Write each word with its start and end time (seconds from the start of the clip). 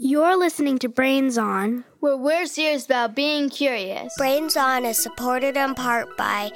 You're 0.00 0.38
listening 0.38 0.78
to 0.78 0.88
Brains 0.88 1.36
On, 1.36 1.82
where 1.98 2.16
we're 2.16 2.46
serious 2.46 2.84
about 2.84 3.16
being 3.16 3.50
curious. 3.50 4.14
Brains 4.16 4.56
On 4.56 4.84
is 4.84 4.96
supported 4.96 5.56
in 5.56 5.74
part 5.74 6.16
by 6.16 6.52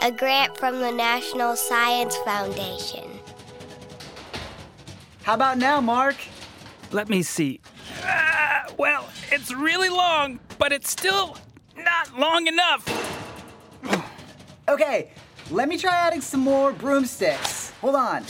a 0.00 0.12
grant 0.12 0.56
from 0.56 0.78
the 0.78 0.92
National 0.92 1.56
Science 1.56 2.16
Foundation. 2.18 3.18
How 5.24 5.34
about 5.34 5.58
now, 5.58 5.80
Mark? 5.80 6.14
Let 6.92 7.08
me 7.08 7.24
see. 7.24 7.60
Uh, 8.04 8.60
well, 8.78 9.08
it's 9.32 9.52
really 9.52 9.88
long, 9.88 10.38
but 10.60 10.72
it's 10.72 10.88
still 10.88 11.36
not 11.76 12.16
long 12.16 12.46
enough. 12.46 14.06
okay, 14.68 15.10
let 15.50 15.68
me 15.68 15.78
try 15.78 15.96
adding 15.96 16.20
some 16.20 16.38
more 16.38 16.70
broomsticks. 16.70 17.72
Hold 17.80 17.96
on. 17.96 18.22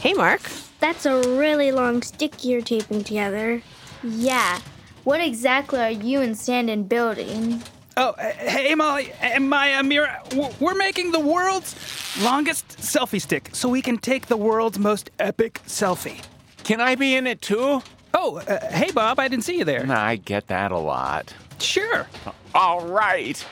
Hey, 0.00 0.12
Mark. 0.12 0.40
That's 0.80 1.06
a 1.06 1.20
really 1.38 1.70
long 1.70 2.02
stick 2.02 2.44
you're 2.44 2.62
taping 2.62 3.04
together. 3.04 3.62
Yeah. 4.02 4.60
What 5.04 5.20
exactly 5.20 5.78
are 5.80 5.90
you 5.90 6.20
and 6.20 6.36
Sanden 6.36 6.84
building? 6.84 7.62
Oh, 7.96 8.14
hey, 8.18 8.74
Molly 8.74 9.12
and 9.20 9.48
Maya, 9.50 9.82
Mira, 9.82 10.22
we're 10.60 10.74
making 10.74 11.10
the 11.10 11.18
world's 11.18 11.74
longest 12.22 12.68
selfie 12.78 13.20
stick 13.20 13.50
so 13.52 13.68
we 13.68 13.82
can 13.82 13.98
take 13.98 14.26
the 14.26 14.36
world's 14.36 14.78
most 14.78 15.10
epic 15.18 15.60
selfie. 15.66 16.22
Can 16.62 16.80
I 16.80 16.94
be 16.94 17.16
in 17.16 17.26
it 17.26 17.42
too? 17.42 17.82
Oh, 18.14 18.36
uh, 18.36 18.70
hey, 18.70 18.90
Bob, 18.92 19.18
I 19.18 19.26
didn't 19.28 19.44
see 19.44 19.58
you 19.58 19.64
there. 19.64 19.84
I 19.90 20.16
get 20.16 20.46
that 20.46 20.70
a 20.70 20.78
lot. 20.78 21.34
Sure. 21.58 22.06
All 22.54 22.86
right. 22.86 23.44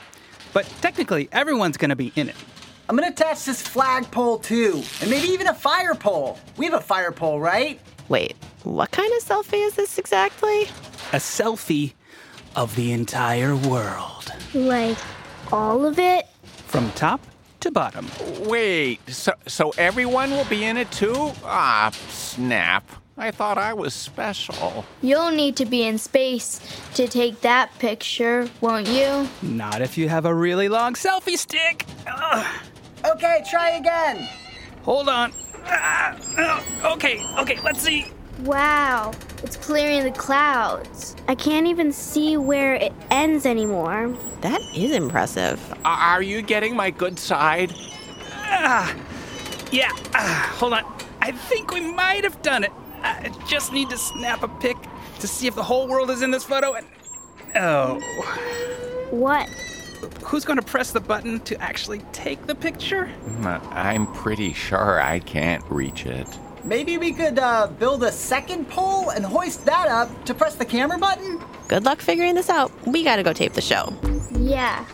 But 0.53 0.65
technically, 0.81 1.27
everyone's 1.31 1.77
going 1.77 1.89
to 1.89 1.95
be 1.95 2.13
in 2.15 2.29
it. 2.29 2.35
I'm 2.87 2.95
going 2.95 3.11
to 3.11 3.13
attach 3.13 3.43
this 3.43 3.61
flagpole 3.61 4.39
too, 4.39 4.81
and 5.01 5.09
maybe 5.09 5.27
even 5.27 5.47
a 5.47 5.53
fire 5.53 5.93
pole. 5.93 6.39
We 6.55 6.65
have 6.65 6.73
a 6.73 6.79
fire 6.79 7.11
pole, 7.11 7.39
right? 7.39 7.81
Wait, 8.09 8.35
what 8.63 8.91
kind 8.91 9.11
of 9.13 9.23
selfie 9.23 9.65
is 9.65 9.75
this 9.75 9.97
exactly? 9.97 10.63
A 11.13 11.19
selfie 11.19 11.93
of 12.55 12.75
the 12.75 12.91
entire 12.91 13.55
world. 13.55 14.31
Like 14.53 14.97
all 15.51 15.85
of 15.85 15.99
it? 15.99 16.25
From 16.67 16.89
top 16.91 17.21
to 17.61 17.71
bottom. 17.71 18.07
Wait, 18.39 18.99
so, 19.09 19.33
so 19.45 19.73
everyone 19.77 20.31
will 20.31 20.45
be 20.45 20.63
in 20.63 20.77
it 20.77 20.89
too? 20.91 21.31
Ah, 21.43 21.91
snap. 22.09 22.89
I 23.17 23.31
thought 23.31 23.57
I 23.57 23.73
was 23.73 23.93
special. 23.95 24.85
You'll 25.01 25.31
need 25.31 25.55
to 25.57 25.65
be 25.65 25.83
in 25.83 25.97
space 25.97 26.61
to 26.93 27.07
take 27.07 27.41
that 27.41 27.77
picture, 27.79 28.47
won't 28.61 28.87
you? 28.87 29.27
Not 29.41 29.81
if 29.81 29.97
you 29.97 30.07
have 30.07 30.25
a 30.25 30.33
really 30.33 30.69
long 30.69 30.93
selfie 30.93 31.37
stick. 31.37 31.85
Ugh. 32.05 32.45
Okay, 33.03 33.43
try 33.49 33.71
again. 33.71 34.29
Hold 34.83 35.09
on. 35.09 35.33
Uh, 35.69 36.61
okay, 36.93 37.23
okay, 37.39 37.59
let's 37.61 37.81
see. 37.81 38.05
Wow, 38.43 39.11
it's 39.43 39.57
clearing 39.57 40.03
the 40.03 40.11
clouds. 40.11 41.15
I 41.27 41.35
can't 41.35 41.65
even 41.67 41.91
see 41.91 42.37
where 42.37 42.75
it 42.75 42.93
ends 43.09 43.45
anymore. 43.45 44.15
That 44.41 44.61
is 44.75 44.91
impressive. 44.91 45.59
Are 45.83 46.21
you 46.21 46.41
getting 46.41 46.75
my 46.75 46.91
good 46.91 47.17
side? 47.17 47.73
Uh, 48.45 48.93
yeah, 49.71 49.91
uh, 50.13 50.43
hold 50.53 50.73
on. 50.73 50.83
I 51.21 51.31
think 51.31 51.73
we 51.73 51.81
might 51.81 52.23
have 52.23 52.41
done 52.41 52.63
it. 52.63 52.71
I 53.01 53.31
just 53.47 53.73
need 53.73 53.89
to 53.89 53.97
snap 53.97 54.43
a 54.43 54.47
pic 54.47 54.77
to 55.19 55.27
see 55.27 55.47
if 55.47 55.55
the 55.55 55.63
whole 55.63 55.87
world 55.87 56.11
is 56.11 56.21
in 56.21 56.31
this 56.31 56.43
photo 56.43 56.73
and. 56.73 56.85
Oh. 57.55 57.99
What? 59.09 59.49
Who's 60.23 60.45
going 60.45 60.59
to 60.59 60.65
press 60.65 60.91
the 60.91 60.99
button 60.99 61.39
to 61.41 61.59
actually 61.61 61.99
take 62.11 62.45
the 62.47 62.55
picture? 62.55 63.09
I'm 63.43 64.11
pretty 64.13 64.53
sure 64.53 64.99
I 64.99 65.19
can't 65.19 65.63
reach 65.69 66.05
it. 66.05 66.27
Maybe 66.63 66.97
we 66.97 67.13
could 67.13 67.39
uh, 67.39 67.67
build 67.67 68.03
a 68.03 68.11
second 68.11 68.67
pole 68.67 69.11
and 69.11 69.25
hoist 69.25 69.63
that 69.65 69.87
up 69.87 70.25
to 70.25 70.33
press 70.33 70.55
the 70.55 70.65
camera 70.65 70.97
button? 70.97 71.41
Good 71.67 71.85
luck 71.85 72.01
figuring 72.01 72.35
this 72.35 72.49
out. 72.49 72.71
We 72.85 73.03
gotta 73.03 73.23
go 73.23 73.31
tape 73.31 73.53
the 73.53 73.61
show. 73.61 73.93
Yeah. 74.33 74.85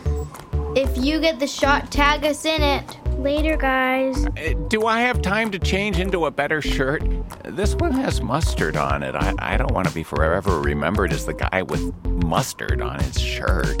If 0.76 0.96
you 0.96 1.20
get 1.20 1.38
the 1.38 1.46
shot, 1.46 1.90
tag 1.90 2.24
us 2.24 2.44
in 2.44 2.62
it. 2.62 2.98
Later, 3.18 3.56
guys. 3.56 4.26
Uh, 4.26 4.54
do 4.68 4.86
I 4.86 5.00
have 5.00 5.22
time 5.22 5.50
to 5.52 5.58
change 5.58 5.98
into 5.98 6.26
a 6.26 6.30
better 6.30 6.60
shirt? 6.60 7.02
This 7.44 7.74
one 7.76 7.92
has 7.92 8.20
mustard 8.20 8.76
on 8.76 9.02
it. 9.02 9.14
I, 9.14 9.34
I 9.38 9.56
don't 9.56 9.72
want 9.72 9.88
to 9.88 9.94
be 9.94 10.02
forever 10.02 10.60
remembered 10.60 11.12
as 11.12 11.24
the 11.26 11.34
guy 11.34 11.62
with 11.62 11.94
mustard 12.06 12.82
on 12.82 13.00
his 13.00 13.20
shirt. 13.20 13.80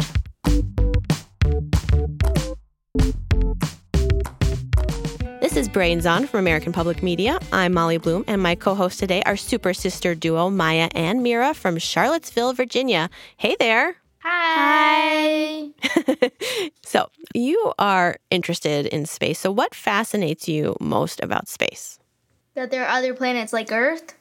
Is 5.64 5.68
Brains 5.70 6.04
On 6.04 6.26
from 6.26 6.40
American 6.40 6.72
Public 6.72 7.02
Media. 7.02 7.38
I'm 7.50 7.72
Molly 7.72 7.96
Bloom, 7.96 8.22
and 8.26 8.42
my 8.42 8.54
co 8.54 8.74
hosts 8.74 8.98
today 9.00 9.22
are 9.24 9.34
super 9.36 9.72
sister 9.72 10.14
duo 10.14 10.50
Maya 10.50 10.90
and 10.94 11.22
Mira 11.22 11.54
from 11.54 11.78
Charlottesville, 11.78 12.52
Virginia. 12.52 13.08
Hey 13.38 13.56
there. 13.58 13.96
Hi. 14.18 15.70
so, 16.84 17.08
you 17.34 17.72
are 17.78 18.16
interested 18.30 18.84
in 18.86 19.06
space. 19.06 19.38
So, 19.38 19.50
what 19.50 19.74
fascinates 19.74 20.48
you 20.48 20.76
most 20.80 21.22
about 21.22 21.48
space? 21.48 21.98
That 22.54 22.70
there 22.70 22.84
are 22.84 22.98
other 22.98 23.14
planets 23.14 23.54
like 23.54 23.72
Earth. 23.72 24.14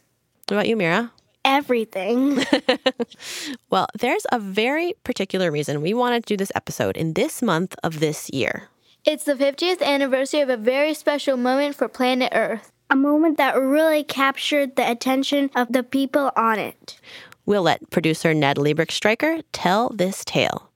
What 0.47 0.55
about 0.55 0.69
you, 0.69 0.77
Mira? 0.77 1.11
Everything. 1.43 2.45
well, 3.69 3.87
there's 3.99 4.25
a 4.31 4.39
very 4.39 4.93
particular 5.03 5.51
reason 5.51 5.81
we 5.81 5.93
wanted 5.93 6.25
to 6.25 6.33
do 6.33 6.37
this 6.37 6.53
episode 6.55 6.95
in 6.95 7.13
this 7.13 7.41
month 7.41 7.75
of 7.83 7.99
this 7.99 8.29
year. 8.29 8.69
It's 9.05 9.25
the 9.25 9.33
50th 9.33 9.81
anniversary 9.81 10.39
of 10.39 10.47
a 10.47 10.55
very 10.55 10.93
special 10.93 11.35
moment 11.35 11.75
for 11.75 11.89
planet 11.89 12.31
Earth. 12.33 12.71
A 12.89 12.95
moment 12.95 13.37
that 13.37 13.53
really 13.59 14.01
captured 14.01 14.77
the 14.77 14.89
attention 14.89 15.49
of 15.55 15.73
the 15.73 15.83
people 15.83 16.31
on 16.37 16.57
it. 16.57 17.01
We'll 17.45 17.63
let 17.63 17.89
producer 17.89 18.33
Ned 18.33 18.55
Liebrich 18.55 18.91
Striker 18.91 19.39
tell 19.51 19.89
this 19.89 20.23
tale. 20.23 20.69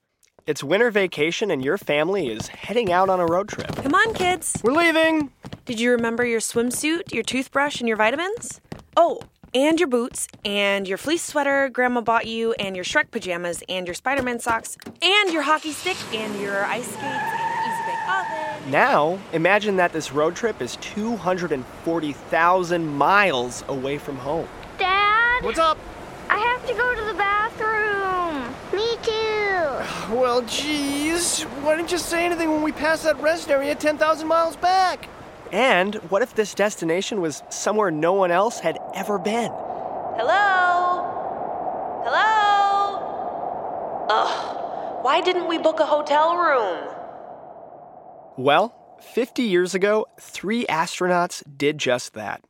It's 0.46 0.62
winter 0.62 0.90
vacation 0.90 1.50
and 1.50 1.64
your 1.64 1.78
family 1.78 2.28
is 2.28 2.48
heading 2.48 2.92
out 2.92 3.08
on 3.08 3.18
a 3.18 3.24
road 3.24 3.48
trip. 3.48 3.74
Come 3.76 3.94
on, 3.94 4.12
kids. 4.12 4.60
We're 4.62 4.72
leaving. 4.72 5.32
Did 5.64 5.80
you 5.80 5.92
remember 5.92 6.26
your 6.26 6.40
swimsuit, 6.40 7.14
your 7.14 7.22
toothbrush, 7.22 7.80
and 7.80 7.88
your 7.88 7.96
vitamins? 7.96 8.60
Oh, 8.94 9.22
and 9.54 9.80
your 9.80 9.88
boots, 9.88 10.28
and 10.44 10.86
your 10.86 10.98
fleece 10.98 11.22
sweater 11.22 11.70
Grandma 11.70 12.02
bought 12.02 12.26
you, 12.26 12.52
and 12.54 12.76
your 12.76 12.84
Shrek 12.84 13.10
pajamas, 13.10 13.62
and 13.70 13.86
your 13.86 13.94
Spider 13.94 14.22
Man 14.22 14.38
socks, 14.38 14.76
and 15.00 15.32
your 15.32 15.42
hockey 15.42 15.72
stick, 15.72 15.96
and 16.12 16.38
your 16.38 16.64
ice 16.66 16.88
skates, 16.88 17.37
now, 18.68 19.18
imagine 19.32 19.76
that 19.76 19.92
this 19.92 20.12
road 20.12 20.36
trip 20.36 20.60
is 20.60 20.76
240,000 20.76 22.86
miles 22.86 23.64
away 23.68 23.96
from 23.96 24.16
home. 24.16 24.46
Dad? 24.78 25.42
What's 25.42 25.58
up? 25.58 25.78
I 26.28 26.36
have 26.36 26.66
to 26.66 26.74
go 26.74 26.94
to 26.94 27.04
the 27.06 27.14
bathroom. 27.14 28.54
Me 28.74 28.98
too. 29.02 30.14
Well, 30.14 30.42
geez. 30.42 31.44
Why 31.62 31.76
didn't 31.76 31.92
you 31.92 31.98
say 31.98 32.26
anything 32.26 32.50
when 32.50 32.62
we 32.62 32.72
passed 32.72 33.04
that 33.04 33.18
rest 33.22 33.48
area 33.48 33.74
10,000 33.74 34.28
miles 34.28 34.56
back? 34.56 35.08
And 35.50 35.94
what 36.10 36.20
if 36.20 36.34
this 36.34 36.52
destination 36.54 37.22
was 37.22 37.42
somewhere 37.48 37.90
no 37.90 38.12
one 38.12 38.30
else 38.30 38.60
had 38.60 38.76
ever 38.94 39.18
been? 39.18 39.50
Hello? 40.18 41.06
Hello? 42.04 42.98
Ugh. 44.10 44.56
Why 45.02 45.22
didn't 45.22 45.48
we 45.48 45.56
book 45.56 45.80
a 45.80 45.86
hotel 45.86 46.36
room? 46.36 46.97
Well, 48.38 49.00
50 49.00 49.42
years 49.42 49.74
ago, 49.74 50.06
three 50.20 50.64
astronauts 50.66 51.42
did 51.56 51.76
just 51.76 52.14
that. 52.14 52.40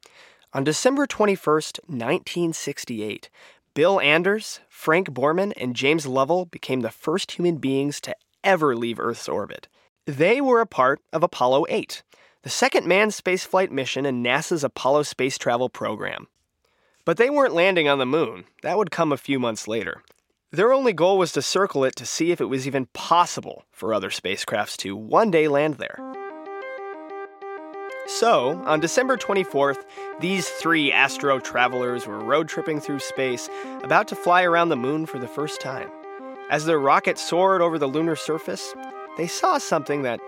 On 0.52 0.62
December 0.62 1.06
21st, 1.06 1.80
1968, 1.86 3.30
Bill 3.72 3.98
Anders, 3.98 4.60
Frank 4.68 5.08
Borman, 5.08 5.54
and 5.56 5.74
James 5.74 6.06
Lovell 6.06 6.44
became 6.44 6.82
the 6.82 6.90
first 6.90 7.32
human 7.32 7.56
beings 7.56 8.02
to 8.02 8.14
ever 8.44 8.76
leave 8.76 9.00
Earth's 9.00 9.30
orbit. 9.30 9.66
They 10.04 10.42
were 10.42 10.60
a 10.60 10.66
part 10.66 11.00
of 11.10 11.22
Apollo 11.22 11.64
8, 11.70 12.02
the 12.42 12.50
second 12.50 12.86
manned 12.86 13.12
spaceflight 13.12 13.70
mission 13.70 14.04
in 14.04 14.22
NASA's 14.22 14.64
Apollo 14.64 15.04
space 15.04 15.38
travel 15.38 15.70
program. 15.70 16.26
But 17.06 17.16
they 17.16 17.30
weren't 17.30 17.54
landing 17.54 17.88
on 17.88 17.98
the 17.98 18.04
moon. 18.04 18.44
That 18.62 18.76
would 18.76 18.90
come 18.90 19.10
a 19.10 19.16
few 19.16 19.38
months 19.38 19.66
later. 19.66 20.02
Their 20.50 20.72
only 20.72 20.94
goal 20.94 21.18
was 21.18 21.32
to 21.32 21.42
circle 21.42 21.84
it 21.84 21.94
to 21.96 22.06
see 22.06 22.30
if 22.30 22.40
it 22.40 22.46
was 22.46 22.66
even 22.66 22.86
possible 22.94 23.64
for 23.70 23.92
other 23.92 24.08
spacecrafts 24.08 24.78
to 24.78 24.96
one 24.96 25.30
day 25.30 25.46
land 25.46 25.74
there. 25.74 25.98
So, 28.06 28.62
on 28.64 28.80
December 28.80 29.18
24th, 29.18 29.84
these 30.20 30.48
three 30.48 30.90
astro 30.90 31.38
travelers 31.38 32.06
were 32.06 32.18
road 32.18 32.48
tripping 32.48 32.80
through 32.80 33.00
space, 33.00 33.50
about 33.82 34.08
to 34.08 34.16
fly 34.16 34.42
around 34.42 34.70
the 34.70 34.76
moon 34.76 35.04
for 35.04 35.18
the 35.18 35.28
first 35.28 35.60
time. 35.60 35.90
As 36.50 36.64
their 36.64 36.78
rocket 36.78 37.18
soared 37.18 37.60
over 37.60 37.78
the 37.78 37.86
lunar 37.86 38.16
surface, 38.16 38.74
they 39.18 39.26
saw 39.26 39.58
something 39.58 40.00
that 40.04 40.18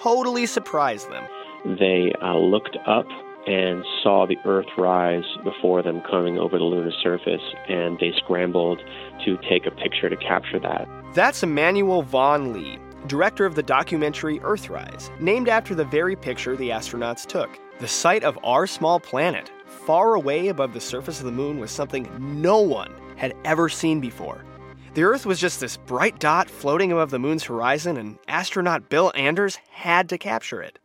totally 0.00 0.46
surprised 0.46 1.10
them. 1.10 1.24
They 1.64 2.12
uh, 2.22 2.36
looked 2.36 2.76
up 2.86 3.08
and 3.46 3.84
saw 4.02 4.26
the 4.26 4.38
Earth 4.44 4.66
rise 4.76 5.24
before 5.44 5.82
them 5.82 6.02
coming 6.10 6.38
over 6.38 6.58
the 6.58 6.64
lunar 6.64 6.92
surface, 7.02 7.40
and 7.68 7.98
they 7.98 8.12
scrambled 8.16 8.80
to 9.24 9.36
take 9.48 9.66
a 9.66 9.70
picture 9.70 10.10
to 10.10 10.16
capture 10.16 10.58
that. 10.58 10.88
That's 11.14 11.42
Emmanuel 11.42 12.02
Vaughan 12.02 12.52
Lee, 12.52 12.78
director 13.06 13.46
of 13.46 13.54
the 13.54 13.62
documentary 13.62 14.40
Earthrise, 14.40 15.10
named 15.20 15.48
after 15.48 15.74
the 15.74 15.84
very 15.84 16.16
picture 16.16 16.56
the 16.56 16.70
astronauts 16.70 17.24
took. 17.24 17.58
The 17.78 17.88
sight 17.88 18.24
of 18.24 18.38
our 18.42 18.66
small 18.66 18.98
planet, 18.98 19.50
far 19.66 20.14
away 20.14 20.48
above 20.48 20.72
the 20.72 20.80
surface 20.80 21.20
of 21.20 21.26
the 21.26 21.32
moon, 21.32 21.58
was 21.60 21.70
something 21.70 22.08
no 22.18 22.60
one 22.60 22.92
had 23.16 23.34
ever 23.44 23.68
seen 23.68 24.00
before. 24.00 24.44
The 24.94 25.04
Earth 25.04 25.26
was 25.26 25.38
just 25.38 25.60
this 25.60 25.76
bright 25.76 26.18
dot 26.18 26.48
floating 26.48 26.90
above 26.90 27.10
the 27.10 27.18
moon's 27.18 27.44
horizon, 27.44 27.96
and 27.96 28.18
astronaut 28.28 28.88
Bill 28.88 29.12
Anders 29.14 29.58
had 29.70 30.08
to 30.08 30.18
capture 30.18 30.62
it. 30.62 30.78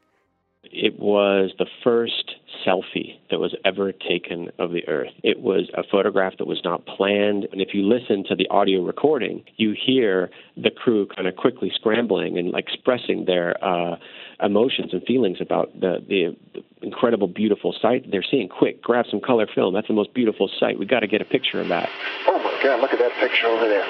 It 0.63 0.99
was 0.99 1.51
the 1.57 1.67
first 1.83 2.30
selfie 2.65 3.19
that 3.29 3.39
was 3.39 3.55
ever 3.65 3.91
taken 3.91 4.49
of 4.59 4.71
the 4.71 4.87
Earth. 4.87 5.11
It 5.23 5.39
was 5.39 5.69
a 5.75 5.83
photograph 5.89 6.33
that 6.37 6.47
was 6.47 6.61
not 6.63 6.85
planned. 6.85 7.47
And 7.51 7.61
if 7.61 7.73
you 7.73 7.83
listen 7.83 8.23
to 8.29 8.35
the 8.35 8.47
audio 8.49 8.83
recording, 8.83 9.43
you 9.57 9.75
hear 9.79 10.29
the 10.55 10.69
crew 10.71 11.07
kind 11.15 11.27
of 11.27 11.35
quickly 11.35 11.71
scrambling 11.73 12.37
and 12.37 12.53
expressing 12.55 13.25
their 13.25 13.55
uh, 13.63 13.95
emotions 14.43 14.93
and 14.93 15.03
feelings 15.03 15.37
about 15.39 15.79
the, 15.79 15.97
the 16.07 16.35
incredible, 16.81 17.27
beautiful 17.27 17.75
sight 17.81 18.09
they're 18.11 18.25
seeing. 18.29 18.49
Quick, 18.49 18.81
grab 18.81 19.05
some 19.09 19.19
color 19.19 19.47
film. 19.53 19.73
That's 19.73 19.87
the 19.87 19.93
most 19.93 20.13
beautiful 20.13 20.49
sight. 20.59 20.79
We 20.79 20.85
got 20.85 21.01
to 21.01 21.07
get 21.07 21.21
a 21.21 21.25
picture 21.25 21.61
of 21.61 21.67
that. 21.69 21.89
Oh 22.27 22.37
my 22.39 22.63
God! 22.63 22.81
Look 22.81 22.93
at 22.93 22.99
that 22.99 23.13
picture 23.19 23.47
over 23.47 23.67
there. 23.67 23.85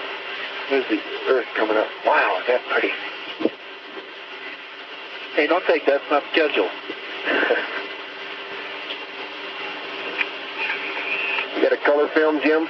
There's 0.70 0.88
the 0.90 1.00
Earth 1.30 1.48
coming 1.56 1.78
up. 1.78 1.88
Wow, 2.06 2.38
is 2.42 2.48
that 2.48 2.62
pretty? 2.72 2.92
Hey, 5.36 5.48
don't 5.48 5.66
take 5.66 5.86
that. 5.86 6.02
It's 6.02 6.12
not 6.12 6.24
scheduled. 6.32 6.70
you 11.56 11.64
got 11.64 11.74
a 11.74 11.84
color 11.86 12.08
film, 12.14 12.40
Jim? 12.44 12.68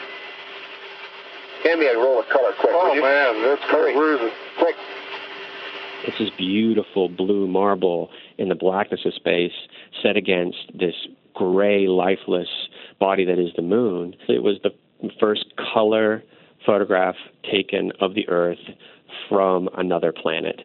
Hand 1.63 1.79
me 1.79 1.87
a 1.87 1.97
roll 1.97 2.19
of 2.19 2.27
color, 2.29 2.51
quick. 2.59 2.71
Oh, 2.73 2.95
man, 2.95 3.43
that's 3.43 3.61
great. 3.69 3.95
Where 3.95 4.15
is 4.15 4.21
it? 4.21 4.33
Quick. 4.57 4.75
It's 6.05 6.17
this 6.17 6.31
beautiful 6.37 7.09
blue 7.09 7.47
marble 7.47 8.09
in 8.37 8.49
the 8.49 8.55
blackness 8.55 9.01
of 9.05 9.13
space 9.13 9.51
set 10.01 10.17
against 10.17 10.57
this 10.73 10.95
gray, 11.35 11.87
lifeless 11.87 12.47
body 12.99 13.25
that 13.25 13.37
is 13.37 13.51
the 13.55 13.61
moon. 13.61 14.15
It 14.27 14.41
was 14.41 14.57
the 14.63 14.71
first 15.19 15.45
color 15.73 16.23
photograph 16.65 17.15
taken 17.49 17.91
of 17.99 18.15
the 18.15 18.27
Earth 18.29 18.59
from 19.29 19.69
another 19.77 20.11
planet. 20.11 20.63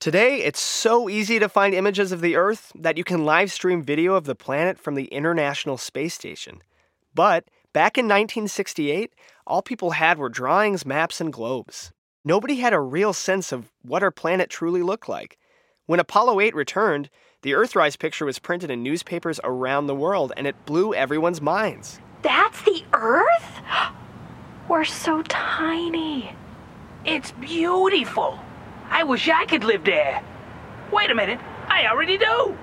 Today, 0.00 0.42
it's 0.42 0.60
so 0.60 1.08
easy 1.08 1.40
to 1.40 1.48
find 1.48 1.74
images 1.74 2.12
of 2.12 2.20
the 2.20 2.36
Earth 2.36 2.70
that 2.76 2.96
you 2.96 3.02
can 3.02 3.24
live 3.24 3.50
stream 3.50 3.82
video 3.82 4.14
of 4.14 4.26
the 4.26 4.36
planet 4.36 4.78
from 4.78 4.94
the 4.94 5.06
International 5.06 5.76
Space 5.76 6.14
Station. 6.14 6.62
But 7.18 7.50
back 7.72 7.98
in 7.98 8.04
1968, 8.04 9.12
all 9.44 9.60
people 9.60 9.90
had 9.90 10.18
were 10.18 10.28
drawings, 10.28 10.86
maps, 10.86 11.20
and 11.20 11.32
globes. 11.32 11.90
Nobody 12.24 12.58
had 12.58 12.72
a 12.72 12.80
real 12.80 13.12
sense 13.12 13.50
of 13.50 13.72
what 13.82 14.04
our 14.04 14.12
planet 14.12 14.50
truly 14.50 14.84
looked 14.84 15.08
like. 15.08 15.36
When 15.86 15.98
Apollo 15.98 16.38
8 16.38 16.54
returned, 16.54 17.10
the 17.42 17.54
Earthrise 17.54 17.98
picture 17.98 18.24
was 18.24 18.38
printed 18.38 18.70
in 18.70 18.84
newspapers 18.84 19.40
around 19.42 19.88
the 19.88 19.96
world, 19.96 20.32
and 20.36 20.46
it 20.46 20.64
blew 20.64 20.94
everyone's 20.94 21.40
minds. 21.40 21.98
That's 22.22 22.62
the 22.62 22.84
Earth? 22.92 23.62
We're 24.68 24.84
so 24.84 25.22
tiny. 25.22 26.36
It's 27.04 27.32
beautiful. 27.32 28.38
I 28.90 29.02
wish 29.02 29.28
I 29.28 29.44
could 29.46 29.64
live 29.64 29.82
there. 29.82 30.22
Wait 30.92 31.10
a 31.10 31.16
minute, 31.16 31.40
I 31.66 31.88
already 31.88 32.16
do. 32.16 32.56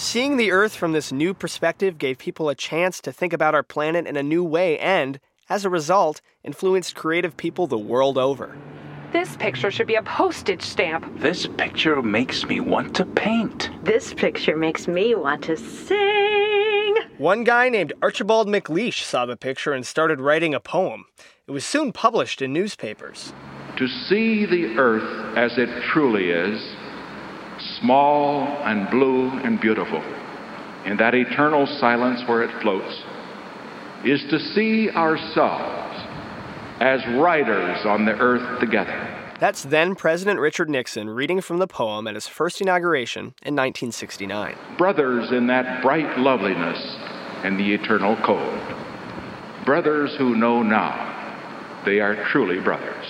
Woohoo! 0.00 0.10
Seeing 0.10 0.36
the 0.38 0.50
Earth 0.50 0.74
from 0.74 0.92
this 0.92 1.12
new 1.12 1.34
perspective 1.34 1.98
gave 1.98 2.18
people 2.18 2.48
a 2.48 2.54
chance 2.54 3.00
to 3.02 3.12
think 3.12 3.32
about 3.32 3.54
our 3.54 3.62
planet 3.62 4.06
in 4.06 4.16
a 4.16 4.22
new 4.22 4.42
way 4.42 4.78
and, 4.78 5.20
as 5.48 5.64
a 5.64 5.70
result, 5.70 6.20
influenced 6.42 6.96
creative 6.96 7.36
people 7.36 7.66
the 7.66 7.78
world 7.78 8.16
over. 8.16 8.56
This 9.12 9.36
picture 9.36 9.70
should 9.70 9.86
be 9.88 9.96
a 9.96 10.02
postage 10.02 10.62
stamp. 10.62 11.04
This 11.20 11.46
picture 11.46 12.00
makes 12.00 12.44
me 12.44 12.60
want 12.60 12.94
to 12.96 13.04
paint. 13.04 13.70
This 13.82 14.14
picture 14.14 14.56
makes 14.56 14.88
me 14.88 15.14
want 15.14 15.42
to 15.44 15.56
sing. 15.56 16.96
One 17.18 17.44
guy 17.44 17.68
named 17.68 17.92
Archibald 18.00 18.48
MacLeish 18.48 19.02
saw 19.02 19.26
the 19.26 19.36
picture 19.36 19.72
and 19.72 19.86
started 19.86 20.20
writing 20.20 20.54
a 20.54 20.60
poem. 20.60 21.04
It 21.46 21.50
was 21.50 21.66
soon 21.66 21.92
published 21.92 22.40
in 22.40 22.52
newspapers. 22.52 23.34
To 23.76 23.88
see 24.08 24.46
the 24.46 24.78
earth 24.78 25.36
as 25.36 25.58
it 25.58 25.68
truly 25.92 26.30
is, 26.30 26.58
small 27.80 28.42
and 28.64 28.90
blue 28.90 29.28
and 29.28 29.60
beautiful, 29.60 30.02
in 30.84 30.96
that 30.98 31.14
eternal 31.14 31.66
silence 31.66 32.22
where 32.26 32.42
it 32.42 32.62
floats, 32.62 33.02
is 34.04 34.22
to 34.30 34.38
see 34.38 34.90
ourselves 34.90 35.96
as 36.80 37.00
riders 37.18 37.84
on 37.84 38.04
the 38.04 38.12
earth 38.12 38.60
together. 38.60 39.16
That's 39.38 39.62
then 39.62 39.94
President 39.94 40.38
Richard 40.38 40.68
Nixon 40.68 41.08
reading 41.08 41.40
from 41.40 41.58
the 41.58 41.66
poem 41.66 42.06
at 42.06 42.14
his 42.14 42.26
first 42.26 42.60
inauguration 42.60 43.34
in 43.42 43.56
1969. 43.56 44.56
Brothers 44.76 45.32
in 45.32 45.46
that 45.46 45.82
bright 45.82 46.18
loveliness 46.18 46.78
and 47.42 47.58
the 47.58 47.72
eternal 47.72 48.16
cold. 48.24 48.60
Brothers 49.64 50.14
who 50.16 50.36
know 50.36 50.62
now 50.62 51.06
they 51.86 52.00
are 52.00 52.22
truly 52.30 52.60
brothers. 52.60 53.06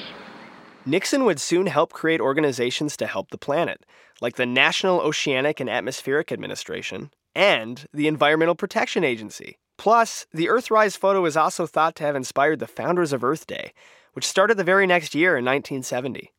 Nixon 0.86 1.24
would 1.24 1.40
soon 1.40 1.66
help 1.66 1.92
create 1.92 2.20
organizations 2.20 2.96
to 2.96 3.06
help 3.06 3.30
the 3.30 3.38
planet, 3.38 3.84
like 4.20 4.36
the 4.36 4.46
National 4.46 5.00
Oceanic 5.00 5.60
and 5.60 5.70
Atmospheric 5.70 6.30
Administration 6.32 7.10
and 7.34 7.86
the 7.92 8.08
Environmental 8.08 8.54
Protection 8.54 9.04
Agency. 9.04 9.58
Plus, 9.78 10.26
the 10.32 10.46
Earthrise 10.46 10.96
photo 10.96 11.24
is 11.24 11.36
also 11.36 11.66
thought 11.66 11.96
to 11.96 12.04
have 12.04 12.16
inspired 12.16 12.58
the 12.58 12.66
founders 12.66 13.12
of 13.12 13.24
Earth 13.24 13.46
Day, 13.46 13.72
which 14.12 14.26
started 14.26 14.56
the 14.56 14.64
very 14.64 14.86
next 14.86 15.14
year 15.14 15.38
in 15.38 15.44
1970. 15.44 16.32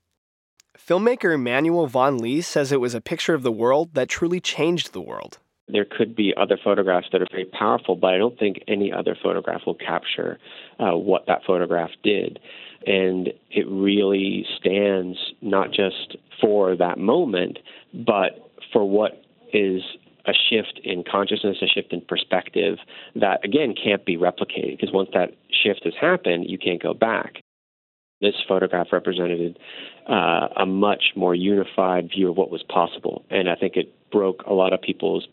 Filmmaker 0.78 1.34
Emmanuel 1.34 1.88
Vaughan 1.88 2.18
Lee 2.18 2.42
says 2.42 2.72
it 2.72 2.80
was 2.80 2.94
a 2.94 3.02
picture 3.02 3.34
of 3.34 3.44
the 3.44 3.52
world 3.52 3.94
that 3.94 4.10
truly 4.10 4.40
changed 4.40 4.94
the 4.94 5.02
world. 5.02 5.40
There 5.68 5.86
could 5.86 6.16
be 6.16 6.34
other 6.36 6.58
photographs 6.62 7.08
that 7.12 7.22
are 7.22 7.28
very 7.32 7.46
powerful, 7.46 7.96
but 7.96 8.14
I 8.14 8.18
don't 8.18 8.38
think 8.38 8.64
any 8.68 8.92
other 8.92 9.16
photograph 9.22 9.62
will 9.66 9.76
capture 9.76 10.38
uh, 10.80 10.98
what 10.98 11.28
that 11.28 11.42
photograph 11.48 11.92
did. 12.04 12.40
And 12.86 13.30
it 13.50 13.68
really 13.68 14.46
stands 14.58 15.18
not 15.42 15.72
just 15.72 16.18
for 16.42 16.76
that 16.76 16.98
moment, 16.98 17.60
but 17.94 18.52
for 18.74 18.90
what 18.90 19.24
is 19.54 19.82
a 20.26 20.34
shift 20.50 20.80
in 20.84 21.04
consciousness, 21.04 21.58
a 21.62 21.68
shift 21.68 21.94
in 21.94 22.02
perspective 22.02 22.78
that, 23.16 23.44
again, 23.44 23.74
can't 23.82 24.06
be 24.06 24.18
replicated 24.18 24.80
because 24.80 24.94
once 24.94 25.10
that 25.14 25.32
shift 25.64 25.82
has 25.84 25.94
happened, 26.00 26.46
you 26.50 26.58
can't 26.58 26.82
go 26.82 26.94
back. 26.94 27.42
This 28.22 28.36
photograph 28.48 28.88
represented 28.92 29.58
uh, 30.08 30.48
a 30.56 30.66
much 30.66 31.14
more 31.16 31.34
unified 31.34 32.10
view 32.16 32.30
of 32.30 32.38
what 32.38 32.52
was 32.52 32.64
possible, 32.64 33.26
and 33.32 33.50
I 33.50 33.56
think 33.56 33.76
it 33.76 33.94
broke 34.12 34.44
a 34.46 34.54
lot 34.54 34.74
of 34.74 34.82
people's 34.82 35.28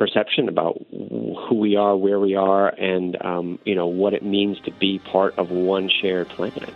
perception 0.00 0.48
about 0.48 0.80
who 0.90 1.54
we 1.54 1.76
are, 1.76 1.94
where 1.94 2.18
we 2.18 2.34
are, 2.34 2.68
and 2.68 3.20
um, 3.22 3.58
you 3.66 3.74
know 3.74 3.86
what 3.86 4.14
it 4.14 4.22
means 4.22 4.58
to 4.60 4.70
be 4.70 4.98
part 4.98 5.38
of 5.38 5.50
one 5.50 5.90
shared 5.90 6.26
planet. 6.30 6.72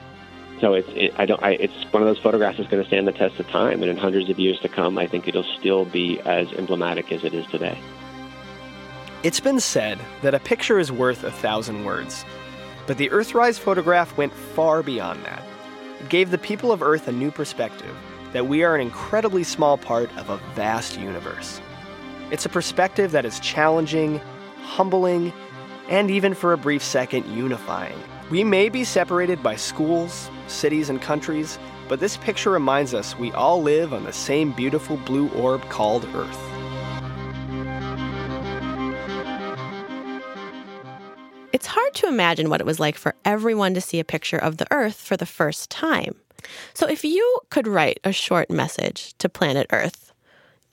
So 0.60 0.74
it's 0.74 0.88
it, 0.90 1.14
I 1.18 1.24
don't 1.24 1.42
I, 1.42 1.52
it's 1.52 1.90
one 1.90 2.02
of 2.02 2.06
those 2.06 2.18
photographs 2.18 2.58
that's 2.58 2.68
going 2.68 2.82
to 2.82 2.86
stand 2.86 3.08
the 3.08 3.12
test 3.12 3.40
of 3.40 3.48
time, 3.48 3.80
and 3.80 3.90
in 3.90 3.96
hundreds 3.96 4.28
of 4.28 4.38
years 4.38 4.60
to 4.60 4.68
come, 4.68 4.98
I 4.98 5.06
think 5.06 5.26
it'll 5.26 5.42
still 5.58 5.86
be 5.86 6.20
as 6.20 6.52
emblematic 6.52 7.10
as 7.12 7.24
it 7.24 7.32
is 7.32 7.46
today. 7.46 7.78
It's 9.22 9.40
been 9.40 9.58
said 9.58 9.98
that 10.20 10.34
a 10.34 10.38
picture 10.38 10.78
is 10.78 10.92
worth 10.92 11.24
a 11.24 11.30
thousand 11.30 11.86
words, 11.86 12.26
but 12.86 12.98
the 12.98 13.08
Earthrise 13.08 13.58
photograph 13.58 14.18
went 14.18 14.34
far 14.34 14.82
beyond 14.82 15.24
that. 15.24 15.42
It 16.00 16.10
gave 16.10 16.30
the 16.30 16.36
people 16.36 16.72
of 16.72 16.82
Earth 16.82 17.08
a 17.08 17.12
new 17.12 17.30
perspective 17.30 17.96
that 18.34 18.48
we 18.48 18.64
are 18.64 18.74
an 18.74 18.82
incredibly 18.82 19.44
small 19.44 19.78
part 19.78 20.14
of 20.18 20.28
a 20.28 20.36
vast 20.54 20.98
universe. 21.00 21.62
It's 22.30 22.46
a 22.46 22.48
perspective 22.48 23.12
that 23.12 23.24
is 23.24 23.38
challenging, 23.40 24.20
humbling, 24.62 25.32
and 25.88 26.10
even 26.10 26.34
for 26.34 26.52
a 26.52 26.58
brief 26.58 26.82
second, 26.82 27.26
unifying. 27.26 27.98
We 28.30 28.42
may 28.42 28.70
be 28.70 28.84
separated 28.84 29.42
by 29.42 29.56
schools, 29.56 30.30
cities, 30.46 30.88
and 30.88 31.00
countries, 31.02 31.58
but 31.88 32.00
this 32.00 32.16
picture 32.16 32.50
reminds 32.50 32.94
us 32.94 33.18
we 33.18 33.30
all 33.32 33.62
live 33.62 33.92
on 33.92 34.04
the 34.04 34.12
same 34.12 34.52
beautiful 34.52 34.96
blue 34.96 35.28
orb 35.30 35.62
called 35.68 36.06
Earth. 36.14 36.40
It's 41.52 41.66
hard 41.66 41.94
to 41.94 42.08
imagine 42.08 42.48
what 42.48 42.60
it 42.60 42.66
was 42.66 42.80
like 42.80 42.96
for 42.96 43.14
everyone 43.24 43.74
to 43.74 43.80
see 43.80 44.00
a 44.00 44.04
picture 44.04 44.38
of 44.38 44.56
the 44.56 44.66
Earth 44.70 44.96
for 44.96 45.16
the 45.16 45.26
first 45.26 45.70
time. 45.70 46.16
So, 46.72 46.88
if 46.88 47.04
you 47.04 47.38
could 47.50 47.68
write 47.68 48.00
a 48.04 48.12
short 48.12 48.50
message 48.50 49.14
to 49.18 49.28
planet 49.28 49.66
Earth, 49.70 50.03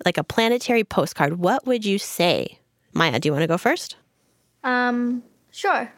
like 0.06 0.18
a 0.18 0.24
planetary 0.24 0.84
postcard, 0.84 1.40
what 1.40 1.66
would 1.66 1.86
you 1.86 1.98
say? 1.98 2.60
Maya, 2.94 3.20
do 3.20 3.28
you 3.28 3.34
want 3.34 3.44
to 3.44 3.48
go 3.48 3.58
first? 3.58 3.96
Um, 4.64 5.24
sure. 5.52 5.92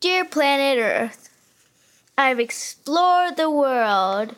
Dear 0.00 0.24
planet 0.24 0.78
Earth, 0.82 1.30
I've 2.16 2.40
explored 2.40 3.36
the 3.36 3.50
world, 3.50 4.34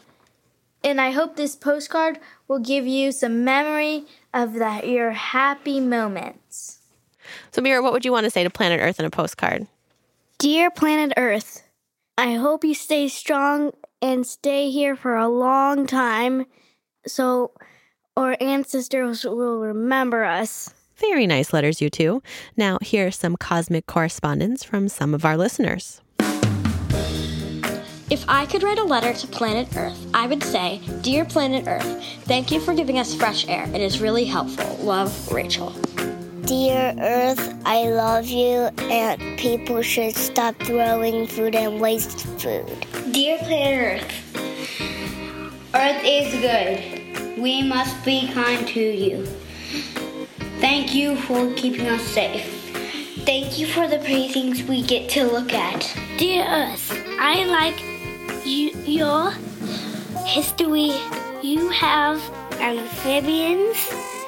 and 0.83 1.01
I 1.01 1.11
hope 1.11 1.37
this 1.37 1.57
postcard 1.57 2.19
will 2.49 2.59
give 2.59 2.87
you 2.87 3.13
some 3.13 3.45
memory 3.45 4.05
of 4.33 4.55
that 4.55 4.89
your 4.89 5.13
happy 5.13 5.81
moments. 5.81 6.81
So, 7.53 7.63
Mira, 7.63 7.83
what 7.83 7.93
would 7.93 8.05
you 8.05 8.13
want 8.13 8.25
to 8.25 8.31
say 8.31 8.45
to 8.45 8.51
planet 8.51 8.81
Earth 8.81 9.01
in 9.01 9.07
a 9.07 9.11
postcard? 9.11 9.67
Dear 10.39 10.71
planet 10.71 11.15
Earth, 11.17 11.63
I 12.19 12.35
hope 12.35 12.65
you 12.65 12.75
stay 12.75 13.09
strong 13.09 13.73
and 14.03 14.27
stay 14.27 14.71
here 14.71 14.97
for 14.97 15.17
a 15.17 15.29
long 15.29 15.87
time 15.87 16.47
so 17.07 17.53
our 18.17 18.37
ancestors 18.41 19.25
will 19.25 19.59
remember 19.59 20.25
us. 20.25 20.73
Very 20.97 21.27
nice 21.27 21.53
letters, 21.53 21.81
you 21.81 21.91
two. 21.91 22.23
Now, 22.57 22.79
here 22.81 23.09
are 23.09 23.11
some 23.11 23.37
cosmic 23.37 23.87
correspondence 23.87 24.63
from 24.63 24.89
some 24.89 25.15
of 25.15 25.25
our 25.25 25.37
listeners. 25.37 26.01
If 28.11 28.25
I 28.29 28.47
could 28.47 28.63
write 28.63 28.79
a 28.79 28.85
letter 28.85 29.13
to 29.13 29.27
planet 29.27 29.77
Earth, 29.77 29.99
I 30.15 30.29
would 30.29 30.43
say, 30.43 30.81
Dear 31.03 31.25
planet 31.25 31.67
Earth, 31.67 32.05
thank 32.25 32.53
you 32.53 32.61
for 32.61 32.73
giving 32.75 32.99
us 32.99 33.15
fresh 33.15 33.49
air. 33.49 33.69
It 33.75 33.81
is 33.81 34.01
really 34.01 34.25
helpful. 34.25 34.77
Love, 34.85 35.33
Rachel. 35.33 35.71
Dear 36.43 36.95
Earth, 37.01 37.55
I 37.65 37.89
love 37.89 38.27
you, 38.27 38.69
and 38.91 39.39
people 39.39 39.83
should 39.83 40.15
stop 40.15 40.55
throwing 40.61 41.27
food 41.27 41.57
and 41.57 41.81
waste 41.81 42.27
food. 42.39 42.87
Dear 43.11 43.39
planet 43.39 44.03
Earth, 44.03 44.37
Earth 45.75 46.03
is 46.05 46.41
good. 46.41 46.94
We 47.37 47.63
must 47.63 48.05
be 48.05 48.29
kind 48.33 48.67
to 48.69 48.81
you. 48.81 49.27
Thank 50.61 50.95
you 50.95 51.17
for 51.17 51.53
keeping 51.55 51.89
us 51.89 52.03
safe. 52.03 52.47
Thank 53.25 53.59
you 53.59 53.67
for 53.67 53.89
the 53.89 53.99
paintings 53.99 54.63
we 54.63 54.83
get 54.83 55.11
to 55.11 55.25
look 55.25 55.53
at. 55.53 55.81
Dear 56.17 56.45
Earth, 56.47 56.93
I 57.19 57.45
like 57.45 58.47
you, 58.47 58.71
your 58.85 59.33
history. 60.27 60.93
You 61.43 61.69
have 61.71 62.23
amphibians, 62.61 63.77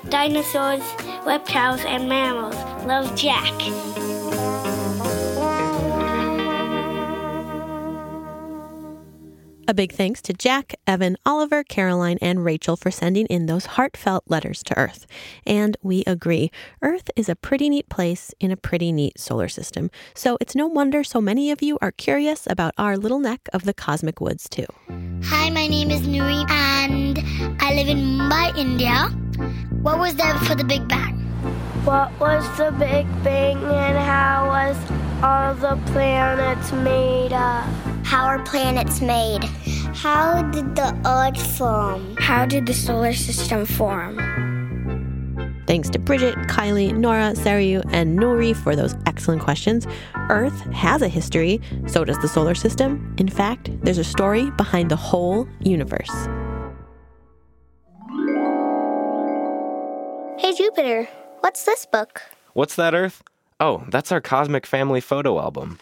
dinosaurs, 0.08 0.82
reptiles, 1.24 1.84
and 1.84 2.08
mammals. 2.08 2.56
Love, 2.86 3.14
Jack. 3.16 3.52
A 9.68 9.74
big 9.74 9.90
thanks 9.90 10.22
to 10.22 10.32
Jack, 10.32 10.76
Evan, 10.86 11.16
Oliver, 11.26 11.64
Caroline, 11.64 12.18
and 12.22 12.44
Rachel 12.44 12.76
for 12.76 12.92
sending 12.92 13.26
in 13.26 13.46
those 13.46 13.66
heartfelt 13.66 14.22
letters 14.28 14.62
to 14.62 14.78
Earth. 14.78 15.08
And 15.44 15.76
we 15.82 16.04
agree, 16.06 16.52
Earth 16.82 17.10
is 17.16 17.28
a 17.28 17.34
pretty 17.34 17.68
neat 17.68 17.88
place 17.88 18.32
in 18.38 18.52
a 18.52 18.56
pretty 18.56 18.92
neat 18.92 19.18
solar 19.18 19.48
system. 19.48 19.90
So 20.14 20.38
it's 20.40 20.54
no 20.54 20.68
wonder 20.68 21.02
so 21.02 21.20
many 21.20 21.50
of 21.50 21.62
you 21.62 21.78
are 21.82 21.90
curious 21.90 22.46
about 22.48 22.74
our 22.78 22.96
little 22.96 23.18
neck 23.18 23.48
of 23.52 23.64
the 23.64 23.74
cosmic 23.74 24.20
woods, 24.20 24.48
too. 24.48 24.66
Hi, 25.24 25.50
my 25.50 25.66
name 25.66 25.90
is 25.90 26.02
Nuri, 26.02 26.48
and 26.48 27.18
I 27.60 27.74
live 27.74 27.88
in 27.88 27.98
Mumbai, 27.98 28.56
India. 28.56 29.08
What 29.82 29.98
was 29.98 30.14
there 30.14 30.38
for 30.38 30.54
the 30.54 30.62
Big 30.62 30.86
Bang? 30.86 31.16
What 31.84 32.12
was 32.20 32.44
the 32.56 32.70
Big 32.70 33.06
Bang 33.24 33.56
and 33.56 33.98
how 33.98 34.46
was 34.46 34.76
all 35.24 35.54
the 35.54 35.76
planets 35.90 36.70
made 36.70 37.32
up? 37.32 37.95
How 38.06 38.24
are 38.26 38.38
planets 38.44 39.00
made? 39.00 39.42
How 39.92 40.40
did 40.52 40.76
the 40.76 40.96
Earth 41.04 41.58
form? 41.58 42.16
How 42.18 42.46
did 42.46 42.66
the 42.66 42.72
solar 42.72 43.12
system 43.12 43.66
form? 43.66 44.16
Thanks 45.66 45.90
to 45.90 45.98
Bridget, 45.98 46.36
Kylie, 46.46 46.96
Nora, 46.96 47.32
Sariu, 47.32 47.82
and 47.92 48.16
Nuri 48.16 48.54
for 48.54 48.76
those 48.76 48.94
excellent 49.06 49.42
questions. 49.42 49.88
Earth 50.30 50.56
has 50.72 51.02
a 51.02 51.08
history, 51.08 51.60
so 51.88 52.04
does 52.04 52.16
the 52.18 52.28
solar 52.28 52.54
system. 52.54 53.12
In 53.18 53.28
fact, 53.28 53.70
there's 53.82 53.98
a 53.98 54.04
story 54.04 54.52
behind 54.52 54.88
the 54.88 54.96
whole 54.96 55.48
universe. 55.58 56.14
Hey, 60.38 60.54
Jupiter, 60.56 61.08
what's 61.40 61.64
this 61.64 61.84
book? 61.86 62.22
What's 62.52 62.76
that, 62.76 62.94
Earth? 62.94 63.24
Oh, 63.58 63.84
that's 63.88 64.12
our 64.12 64.20
cosmic 64.20 64.64
family 64.64 65.00
photo 65.00 65.40
album. 65.40 65.80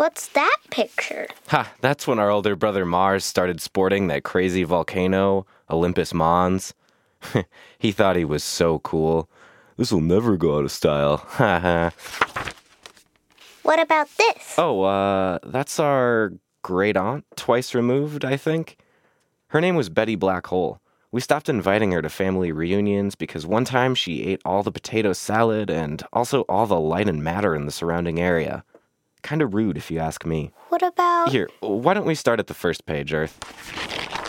What's 0.00 0.28
that 0.28 0.56
picture? 0.70 1.26
Ha, 1.48 1.70
that's 1.82 2.06
when 2.06 2.18
our 2.18 2.30
older 2.30 2.56
brother 2.56 2.86
Mars 2.86 3.22
started 3.22 3.60
sporting 3.60 4.06
that 4.06 4.24
crazy 4.24 4.64
volcano, 4.64 5.44
Olympus 5.68 6.14
Mons. 6.14 6.72
he 7.78 7.92
thought 7.92 8.16
he 8.16 8.24
was 8.24 8.42
so 8.42 8.78
cool. 8.78 9.28
This 9.76 9.92
will 9.92 10.00
never 10.00 10.38
go 10.38 10.56
out 10.56 10.64
of 10.64 10.72
style. 10.72 11.18
Ha 11.32 11.60
ha. 11.60 11.90
What 13.62 13.78
about 13.78 14.08
this? 14.16 14.54
Oh, 14.56 14.84
uh, 14.84 15.38
that's 15.44 15.78
our 15.78 16.32
great 16.62 16.96
aunt, 16.96 17.26
twice 17.36 17.74
removed, 17.74 18.24
I 18.24 18.38
think. 18.38 18.78
Her 19.48 19.60
name 19.60 19.76
was 19.76 19.90
Betty 19.90 20.16
Black 20.16 20.46
Hole. 20.46 20.80
We 21.12 21.20
stopped 21.20 21.50
inviting 21.50 21.92
her 21.92 22.00
to 22.00 22.08
family 22.08 22.52
reunions 22.52 23.16
because 23.16 23.46
one 23.46 23.66
time 23.66 23.94
she 23.94 24.22
ate 24.22 24.40
all 24.46 24.62
the 24.62 24.72
potato 24.72 25.12
salad 25.12 25.68
and 25.68 26.02
also 26.10 26.46
all 26.48 26.66
the 26.66 26.80
light 26.80 27.06
and 27.06 27.22
matter 27.22 27.54
in 27.54 27.66
the 27.66 27.70
surrounding 27.70 28.18
area. 28.18 28.64
Kind 29.22 29.42
of 29.42 29.54
rude, 29.54 29.76
if 29.76 29.90
you 29.90 29.98
ask 29.98 30.24
me. 30.24 30.50
What 30.68 30.82
about 30.82 31.30
Here, 31.30 31.48
why 31.60 31.94
don't 31.94 32.06
we 32.06 32.14
start 32.14 32.40
at 32.40 32.46
the 32.46 32.54
first 32.54 32.86
page, 32.86 33.12
Earth? 33.12 33.38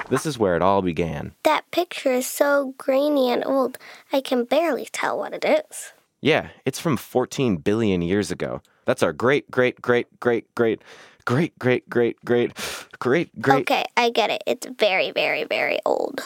This 0.10 0.26
is 0.26 0.38
where 0.38 0.56
it 0.56 0.62
all 0.62 0.82
began. 0.82 1.32
that 1.44 1.64
picture 1.72 2.12
is 2.12 2.28
so 2.28 2.74
grainy 2.78 3.32
and 3.32 3.46
old, 3.46 3.78
I 4.12 4.20
can 4.22 4.44
barely 4.44 4.88
tell 4.92 5.18
what 5.18 5.34
it 5.34 5.46
is. 5.46 5.94
Yeah, 6.20 6.50
it's 6.66 6.80
from 6.80 6.98
14 6.98 7.58
billion 7.58 8.02
years 8.02 8.30
ago. 8.30 8.62
That's 8.86 9.02
our 9.04 9.14
great, 9.14 9.50
great, 9.50 9.82
great, 9.82 10.08
great, 10.20 10.54
great, 10.54 10.82
great, 11.26 11.58
great, 11.58 11.90
great, 11.90 12.16
great, 12.20 12.54
great, 13.00 13.42
great. 13.42 13.62
Okay, 13.62 13.86
I 13.96 14.10
get 14.10 14.30
it. 14.30 14.44
It's 14.46 14.68
very, 14.78 15.12
very, 15.12 15.46
very 15.46 15.80
old. 15.86 16.20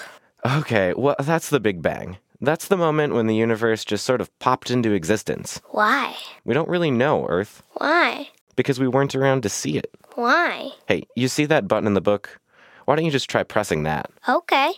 Okay, 0.46 0.94
well, 0.98 1.16
that's 1.20 1.50
the 1.50 1.60
Big 1.60 1.82
Bang. 1.82 2.18
That's 2.42 2.68
the 2.68 2.78
moment 2.78 3.14
when 3.14 3.28
the 3.28 3.36
universe 3.36 3.86
just 3.86 4.04
sort 4.06 4.20
of 4.20 4.38
popped 4.40 4.70
into 4.70 4.92
existence. 4.94 5.62
Why? 5.72 6.16
We 6.44 6.54
don't 6.54 6.68
really 6.70 6.92
know, 6.92 7.26
Earth, 7.28 7.64
Why? 7.76 8.30
Because 8.56 8.80
we 8.80 8.88
weren't 8.88 9.16
around 9.16 9.44
to 9.44 9.50
see 9.50 9.78
it. 9.78 9.90
Why? 10.16 10.72
Hey, 10.88 11.04
you 11.16 11.28
see 11.28 11.46
that 11.46 11.68
button 11.68 11.88
in 11.88 11.94
the 11.94 12.02
book? 12.02 12.40
Why 12.86 12.96
don't 12.96 13.06
you 13.06 13.12
just 13.12 13.30
try 13.30 13.44
pressing 13.44 13.84
that? 13.84 14.10
Okay. 14.28 14.74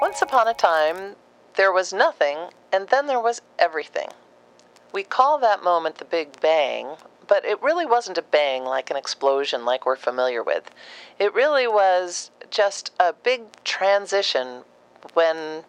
Once 0.00 0.22
upon 0.22 0.48
a 0.48 0.54
time, 0.54 1.16
there 1.56 1.72
was 1.72 1.92
nothing, 1.92 2.36
and 2.72 2.88
then 2.88 3.06
there 3.06 3.20
was 3.20 3.42
everything. 3.58 4.08
We 4.92 5.02
call 5.02 5.38
that 5.38 5.64
moment 5.64 5.98
the 5.98 6.04
Big 6.04 6.40
Bang, 6.40 6.96
but 7.26 7.44
it 7.44 7.60
really 7.60 7.86
wasn't 7.86 8.18
a 8.18 8.22
bang 8.22 8.64
like 8.64 8.90
an 8.90 8.96
explosion 8.96 9.64
like 9.64 9.84
we're 9.84 9.96
familiar 9.96 10.42
with. 10.42 10.70
It 11.18 11.34
really 11.34 11.66
was 11.66 12.30
just 12.50 12.92
a 13.00 13.12
big 13.12 13.42
transition 13.64 14.62
when 15.14 15.64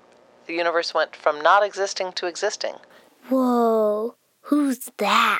the 0.46 0.54
universe 0.54 0.94
went 0.94 1.16
from 1.16 1.42
not 1.42 1.64
existing 1.64 2.12
to 2.14 2.28
existing. 2.28 2.76
Whoa. 3.30 4.16
Who's 4.42 4.90
that? 4.98 5.40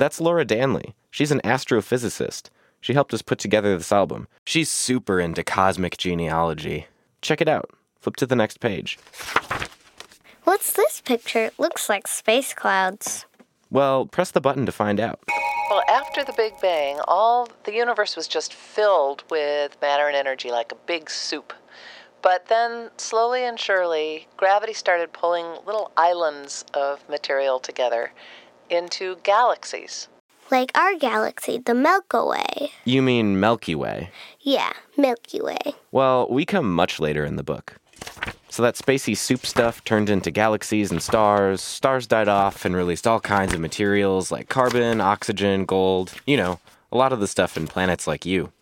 That's 0.00 0.18
Laura 0.18 0.46
Danly. 0.46 0.94
She's 1.10 1.30
an 1.30 1.42
astrophysicist. 1.44 2.48
She 2.80 2.94
helped 2.94 3.12
us 3.12 3.20
put 3.20 3.38
together 3.38 3.76
this 3.76 3.92
album. 3.92 4.28
She's 4.46 4.70
super 4.70 5.20
into 5.20 5.44
cosmic 5.44 5.98
genealogy. 5.98 6.86
Check 7.20 7.42
it 7.42 7.48
out. 7.50 7.68
Flip 8.00 8.16
to 8.16 8.24
the 8.24 8.34
next 8.34 8.60
page. 8.60 8.98
What's 10.44 10.72
this 10.72 11.02
picture? 11.02 11.44
It 11.44 11.58
looks 11.58 11.90
like 11.90 12.06
space 12.06 12.54
clouds. 12.54 13.26
Well, 13.70 14.06
press 14.06 14.30
the 14.30 14.40
button 14.40 14.64
to 14.64 14.72
find 14.72 15.00
out. 15.00 15.20
Well, 15.68 15.82
after 15.86 16.24
the 16.24 16.32
Big 16.32 16.54
Bang, 16.62 16.98
all 17.06 17.50
the 17.64 17.74
universe 17.74 18.16
was 18.16 18.26
just 18.26 18.54
filled 18.54 19.22
with 19.30 19.76
matter 19.82 20.06
and 20.06 20.16
energy 20.16 20.50
like 20.50 20.72
a 20.72 20.76
big 20.86 21.10
soup. 21.10 21.52
But 22.22 22.46
then, 22.46 22.88
slowly 22.96 23.44
and 23.44 23.60
surely, 23.60 24.28
gravity 24.38 24.72
started 24.72 25.12
pulling 25.12 25.44
little 25.66 25.92
islands 25.98 26.64
of 26.72 27.06
material 27.06 27.58
together 27.58 28.12
into 28.70 29.16
galaxies. 29.22 30.08
Like 30.50 30.76
our 30.76 30.96
galaxy, 30.96 31.58
the 31.58 31.74
Milky 31.74 32.18
Way. 32.18 32.72
You 32.84 33.02
mean 33.02 33.38
Milky 33.38 33.74
Way? 33.74 34.10
Yeah, 34.40 34.72
Milky 34.96 35.40
Way. 35.40 35.58
Well, 35.92 36.26
we 36.28 36.44
come 36.44 36.74
much 36.74 36.98
later 36.98 37.24
in 37.24 37.36
the 37.36 37.42
book. 37.44 37.76
So 38.48 38.62
that 38.64 38.74
spacey 38.74 39.16
soup 39.16 39.46
stuff 39.46 39.84
turned 39.84 40.10
into 40.10 40.32
galaxies 40.32 40.90
and 40.90 41.00
stars. 41.00 41.60
Stars 41.60 42.08
died 42.08 42.26
off 42.26 42.64
and 42.64 42.74
released 42.74 43.06
all 43.06 43.20
kinds 43.20 43.54
of 43.54 43.60
materials 43.60 44.32
like 44.32 44.48
carbon, 44.48 45.00
oxygen, 45.00 45.64
gold. 45.64 46.12
You 46.26 46.36
know, 46.36 46.58
a 46.90 46.96
lot 46.96 47.12
of 47.12 47.20
the 47.20 47.28
stuff 47.28 47.56
in 47.56 47.68
planets 47.68 48.08
like 48.08 48.26
you. 48.26 48.52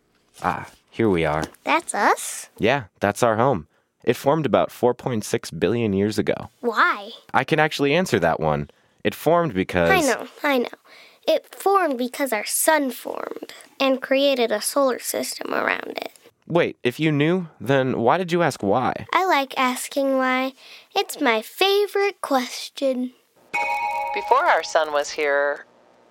Ah, 0.42 0.68
here 0.90 1.08
we 1.08 1.24
are. 1.24 1.44
That's 1.64 1.94
us? 1.94 2.50
Yeah, 2.58 2.84
that's 3.00 3.22
our 3.22 3.36
home. 3.36 3.66
It 4.04 4.14
formed 4.14 4.44
about 4.44 4.70
4.6 4.70 5.58
billion 5.58 5.92
years 5.92 6.18
ago. 6.18 6.50
Why? 6.60 7.10
I 7.32 7.44
can 7.44 7.58
actually 7.58 7.94
answer 7.94 8.20
that 8.20 8.40
one. 8.40 8.68
It 9.08 9.14
formed 9.14 9.54
because. 9.54 9.88
I 9.88 10.00
know, 10.02 10.28
I 10.42 10.58
know. 10.58 10.78
It 11.26 11.54
formed 11.54 11.96
because 11.96 12.30
our 12.30 12.44
sun 12.44 12.90
formed 12.90 13.54
and 13.80 14.02
created 14.02 14.52
a 14.52 14.60
solar 14.60 14.98
system 14.98 15.54
around 15.54 15.94
it. 15.96 16.12
Wait, 16.46 16.76
if 16.82 17.00
you 17.00 17.10
knew, 17.10 17.48
then 17.58 18.00
why 18.00 18.18
did 18.18 18.32
you 18.32 18.42
ask 18.42 18.62
why? 18.62 19.06
I 19.14 19.24
like 19.24 19.58
asking 19.58 20.18
why. 20.18 20.52
It's 20.94 21.22
my 21.22 21.40
favorite 21.40 22.20
question. 22.20 23.14
Before 24.12 24.44
our 24.44 24.62
sun 24.62 24.92
was 24.92 25.12
here, 25.12 25.64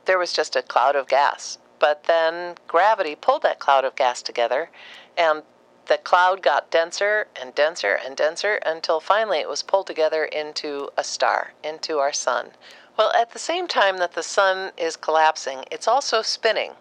there 0.05 0.17
was 0.17 0.33
just 0.33 0.55
a 0.55 0.63
cloud 0.63 0.95
of 0.95 1.07
gas. 1.07 1.59
But 1.77 2.05
then 2.05 2.55
gravity 2.67 3.13
pulled 3.13 3.43
that 3.43 3.59
cloud 3.59 3.85
of 3.85 3.95
gas 3.95 4.23
together, 4.23 4.71
and 5.15 5.43
the 5.85 5.99
cloud 5.99 6.41
got 6.41 6.71
denser 6.71 7.27
and 7.39 7.53
denser 7.53 7.99
and 8.03 8.15
denser 8.15 8.59
until 8.65 8.99
finally 8.99 9.37
it 9.37 9.47
was 9.47 9.61
pulled 9.61 9.85
together 9.85 10.25
into 10.25 10.89
a 10.97 11.03
star, 11.03 11.53
into 11.63 11.99
our 11.99 12.11
sun. 12.11 12.49
Well, 12.97 13.11
at 13.13 13.31
the 13.31 13.39
same 13.39 13.67
time 13.67 13.97
that 13.99 14.13
the 14.13 14.23
sun 14.23 14.71
is 14.77 14.95
collapsing, 14.95 15.65
it's 15.71 15.87
also 15.87 16.21
spinning. 16.21 16.71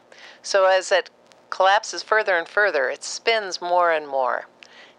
So 0.42 0.64
as 0.64 0.90
it 0.90 1.10
collapses 1.50 2.02
further 2.02 2.36
and 2.36 2.48
further, 2.48 2.88
it 2.88 3.04
spins 3.04 3.60
more 3.60 3.92
and 3.92 4.08
more. 4.08 4.46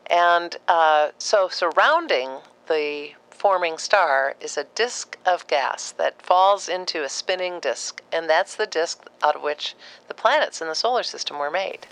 And 0.09 0.55
uh, 0.67 1.09
so 1.17 1.49
surrounding 1.49 2.37
the 2.67 3.11
forming 3.31 3.77
star 3.77 4.35
is 4.39 4.57
a 4.57 4.63
disk 4.75 5.17
of 5.25 5.47
gas 5.47 5.91
that 5.93 6.21
falls 6.21 6.69
into 6.69 7.03
a 7.03 7.09
spinning 7.09 7.59
disk, 7.59 8.01
and 8.11 8.29
that's 8.29 8.55
the 8.55 8.65
disk 8.65 9.07
out 9.23 9.35
of 9.35 9.43
which 9.43 9.75
the 10.07 10.13
planets 10.13 10.61
in 10.61 10.67
the 10.67 10.75
solar 10.75 11.03
system 11.03 11.37
were 11.37 11.51
made. 11.51 11.87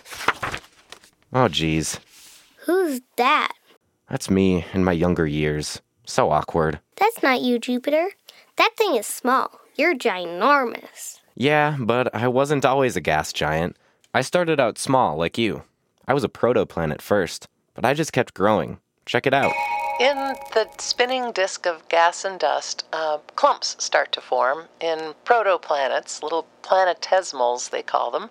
Oh, 1.34 1.48
geez. 1.48 2.00
Who's 2.66 3.02
that? 3.18 3.54
That's 4.10 4.30
me 4.30 4.66
in 4.74 4.84
my 4.84 4.92
younger 4.92 5.28
years. 5.28 5.82
So 6.06 6.30
awkward. 6.32 6.80
That's 6.98 7.22
not 7.22 7.42
you, 7.42 7.60
Jupiter. 7.60 8.10
That 8.58 8.78
thing 8.78 8.96
is 8.96 9.06
small. 9.06 9.60
You're 9.76 9.96
ginormous. 9.96 11.20
Yeah, 11.36 11.76
but 11.80 12.14
I 12.16 12.30
wasn't 12.30 12.64
always 12.64 12.96
a 12.96 13.02
gas 13.02 13.34
giant. 13.34 13.76
I 14.14 14.22
started 14.22 14.60
out 14.60 14.78
small, 14.78 15.18
like 15.18 15.38
you. 15.38 15.64
I 16.08 16.14
was 16.14 16.24
a 16.24 16.30
protoplanet 16.30 17.02
first, 17.02 17.48
but 17.74 17.84
I 17.84 17.94
just 17.94 18.14
kept 18.14 18.34
growing. 18.34 18.80
Check 19.06 19.28
it 19.28 19.34
out. 19.34 19.52
In 20.00 20.16
the 20.54 20.68
spinning 20.78 21.32
disk 21.34 21.66
of 21.66 21.88
gas 21.90 22.24
and 22.24 22.40
dust, 22.40 22.86
uh, 22.94 23.18
clumps 23.36 23.76
start 23.84 24.12
to 24.14 24.22
form 24.22 24.68
in 24.80 25.14
protoplanets, 25.26 26.24
little 26.24 26.48
planetesimals, 26.64 27.70
they 27.70 27.82
call 27.82 28.12
them. 28.12 28.30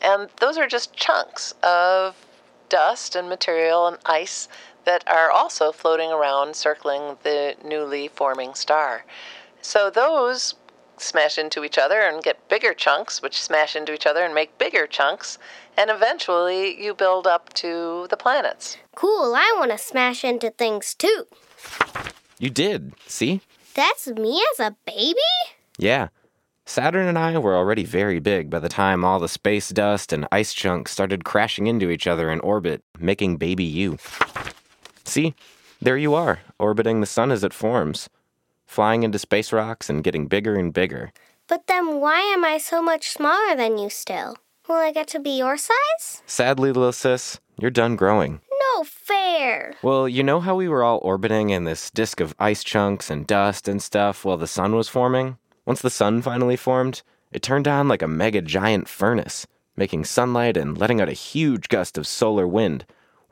And 0.00 0.28
those 0.40 0.56
are 0.56 0.66
just 0.66 0.94
chunks 0.94 1.52
of 1.62 2.16
dust 2.68 3.14
and 3.14 3.28
material 3.28 3.86
and 3.86 3.98
ice 4.06 4.48
that 4.84 5.04
are 5.06 5.30
also 5.30 5.72
floating 5.72 6.10
around, 6.10 6.56
circling 6.56 7.16
the 7.22 7.56
newly 7.64 8.08
forming 8.08 8.54
star. 8.54 9.04
So 9.66 9.90
those 9.90 10.54
smash 10.96 11.38
into 11.38 11.64
each 11.64 11.76
other 11.76 12.00
and 12.00 12.22
get 12.22 12.48
bigger 12.48 12.72
chunks, 12.72 13.20
which 13.20 13.42
smash 13.42 13.74
into 13.74 13.92
each 13.92 14.06
other 14.06 14.24
and 14.24 14.32
make 14.32 14.56
bigger 14.58 14.86
chunks, 14.86 15.38
and 15.76 15.90
eventually 15.90 16.80
you 16.80 16.94
build 16.94 17.26
up 17.26 17.52
to 17.54 18.06
the 18.08 18.16
planets. 18.16 18.76
Cool, 18.94 19.34
I 19.34 19.56
want 19.58 19.72
to 19.72 19.78
smash 19.78 20.22
into 20.22 20.50
things 20.50 20.94
too. 20.94 21.26
You 22.38 22.48
did, 22.48 22.92
see? 23.08 23.40
That's 23.74 24.06
me 24.06 24.40
as 24.52 24.60
a 24.60 24.76
baby? 24.86 25.18
Yeah. 25.78 26.08
Saturn 26.64 27.08
and 27.08 27.18
I 27.18 27.36
were 27.36 27.56
already 27.56 27.82
very 27.82 28.20
big 28.20 28.48
by 28.48 28.60
the 28.60 28.68
time 28.68 29.04
all 29.04 29.18
the 29.18 29.28
space 29.28 29.70
dust 29.70 30.12
and 30.12 30.28
ice 30.30 30.54
chunks 30.54 30.92
started 30.92 31.24
crashing 31.24 31.66
into 31.66 31.90
each 31.90 32.06
other 32.06 32.30
in 32.30 32.38
orbit, 32.38 32.84
making 33.00 33.38
baby 33.38 33.64
you. 33.64 33.98
See? 35.02 35.34
There 35.82 35.98
you 35.98 36.14
are, 36.14 36.38
orbiting 36.56 37.00
the 37.00 37.06
sun 37.06 37.32
as 37.32 37.42
it 37.42 37.52
forms, 37.52 38.08
flying 38.66 39.02
into 39.02 39.18
space 39.18 39.52
rocks 39.52 39.88
and 39.88 40.04
getting 40.04 40.26
bigger 40.26 40.56
and 40.56 40.72
bigger. 40.74 41.12
But 41.48 41.66
then 41.66 42.00
why 42.00 42.20
am 42.20 42.44
I 42.44 42.58
so 42.58 42.82
much 42.82 43.10
smaller 43.10 43.56
than 43.56 43.78
you 43.78 43.88
still? 43.88 44.36
Will 44.68 44.76
I 44.76 44.92
get 44.92 45.06
to 45.08 45.20
be 45.20 45.38
your 45.38 45.56
size? 45.56 46.22
Sadly, 46.26 46.72
little 46.72 46.92
sis, 46.92 47.38
you're 47.58 47.70
done 47.70 47.94
growing. 47.94 48.40
No 48.74 48.82
fair. 48.84 49.74
Well, 49.80 50.08
you 50.08 50.24
know 50.24 50.40
how 50.40 50.56
we 50.56 50.68
were 50.68 50.82
all 50.82 50.98
orbiting 51.02 51.50
in 51.50 51.64
this 51.64 51.90
disk 51.90 52.20
of 52.20 52.34
ice 52.38 52.64
chunks 52.64 53.08
and 53.08 53.26
dust 53.26 53.68
and 53.68 53.80
stuff 53.80 54.24
while 54.24 54.36
the 54.36 54.48
sun 54.48 54.74
was 54.74 54.88
forming? 54.88 55.38
Once 55.64 55.82
the 55.82 55.90
sun 55.90 56.20
finally 56.20 56.56
formed, 56.56 57.02
it 57.30 57.42
turned 57.42 57.68
on 57.68 57.86
like 57.86 58.02
a 58.02 58.08
mega 58.08 58.40
giant 58.40 58.88
furnace, 58.88 59.46
making 59.76 60.04
sunlight 60.04 60.56
and 60.56 60.76
letting 60.76 61.00
out 61.00 61.08
a 61.08 61.12
huge 61.12 61.68
gust 61.68 61.96
of 61.96 62.06
solar 62.06 62.46
wind. 62.46 62.84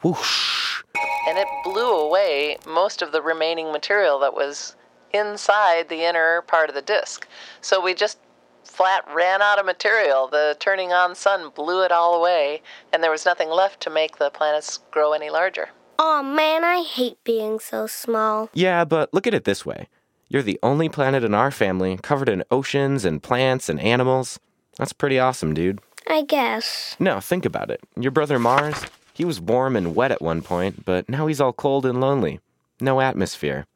Whoosh! 0.03 0.83
And 1.27 1.39
it 1.39 1.49
blew 1.65 1.91
away 2.01 2.59
most 2.67 3.03
of 3.03 3.11
the 3.11 3.23
remaining 3.23 3.73
material 3.73 4.19
that 4.21 4.35
was 4.35 4.77
inside 5.15 5.89
the 5.89 6.05
inner 6.05 6.43
part 6.43 6.69
of 6.69 6.75
the 6.75 6.83
disk. 6.83 7.27
So 7.61 7.81
we 7.81 7.95
just 7.95 8.19
flat 8.65 9.05
ran 9.15 9.41
out 9.41 9.59
of 9.59 9.67
material. 9.67 10.27
The 10.29 10.57
turning 10.59 10.93
on 10.93 11.15
sun 11.15 11.51
blew 11.55 11.85
it 11.85 11.93
all 11.93 12.15
away, 12.15 12.63
and 12.93 13.03
there 13.03 13.11
was 13.11 13.25
nothing 13.25 13.49
left 13.49 13.81
to 13.83 13.91
make 13.91 14.19
the 14.19 14.31
planets 14.31 14.81
grow 14.91 15.13
any 15.13 15.31
larger. 15.31 15.69
Aw 15.99 16.21
oh, 16.21 16.23
man, 16.23 16.65
I 16.65 16.83
hate 16.83 17.23
being 17.23 17.61
so 17.61 17.87
small. 17.87 18.51
Yeah, 18.53 18.85
but 18.85 19.15
look 19.15 19.27
at 19.27 19.35
it 19.35 19.45
this 19.45 19.65
way 19.65 19.89
you're 20.29 20.43
the 20.43 20.59
only 20.63 20.89
planet 20.89 21.23
in 21.23 21.35
our 21.35 21.53
family 21.53 21.99
covered 22.03 22.29
in 22.29 22.43
oceans 22.51 23.05
and 23.05 23.23
plants 23.23 23.69
and 23.69 23.79
animals. 23.79 24.41
That's 24.77 24.93
pretty 24.93 25.19
awesome, 25.19 25.55
dude. 25.55 25.81
I 26.09 26.23
guess. 26.23 26.97
No, 26.99 27.21
think 27.21 27.45
about 27.45 27.71
it. 27.71 27.81
Your 27.97 28.11
brother 28.11 28.39
Mars, 28.39 28.85
he 29.13 29.25
was 29.25 29.41
warm 29.41 29.77
and 29.77 29.95
wet 29.95 30.11
at 30.11 30.21
one 30.21 30.43
point, 30.43 30.85
but 30.85 31.09
now 31.09 31.29
he's 31.29 31.41
all 31.41 31.53
cold 31.53 31.87
and 31.87 32.01
lonely. 32.01 32.41
No 32.81 33.01
atmosphere. 33.01 33.67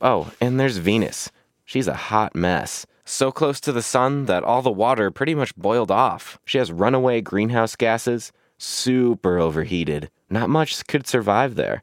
Oh, 0.00 0.30
and 0.40 0.58
there's 0.58 0.76
Venus. 0.78 1.30
She's 1.64 1.88
a 1.88 1.94
hot 1.94 2.34
mess. 2.34 2.86
So 3.04 3.30
close 3.30 3.60
to 3.60 3.72
the 3.72 3.82
sun 3.82 4.26
that 4.26 4.42
all 4.42 4.62
the 4.62 4.70
water 4.70 5.10
pretty 5.10 5.34
much 5.34 5.54
boiled 5.56 5.90
off. 5.90 6.38
She 6.44 6.58
has 6.58 6.72
runaway 6.72 7.20
greenhouse 7.20 7.76
gases, 7.76 8.32
super 8.58 9.38
overheated. 9.38 10.10
Not 10.28 10.50
much 10.50 10.86
could 10.86 11.06
survive 11.06 11.54
there. 11.54 11.82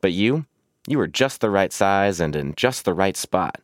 But 0.00 0.12
you, 0.12 0.44
you 0.86 0.98
were 0.98 1.06
just 1.06 1.40
the 1.40 1.50
right 1.50 1.72
size 1.72 2.20
and 2.20 2.36
in 2.36 2.54
just 2.56 2.84
the 2.84 2.92
right 2.92 3.16
spot. 3.16 3.60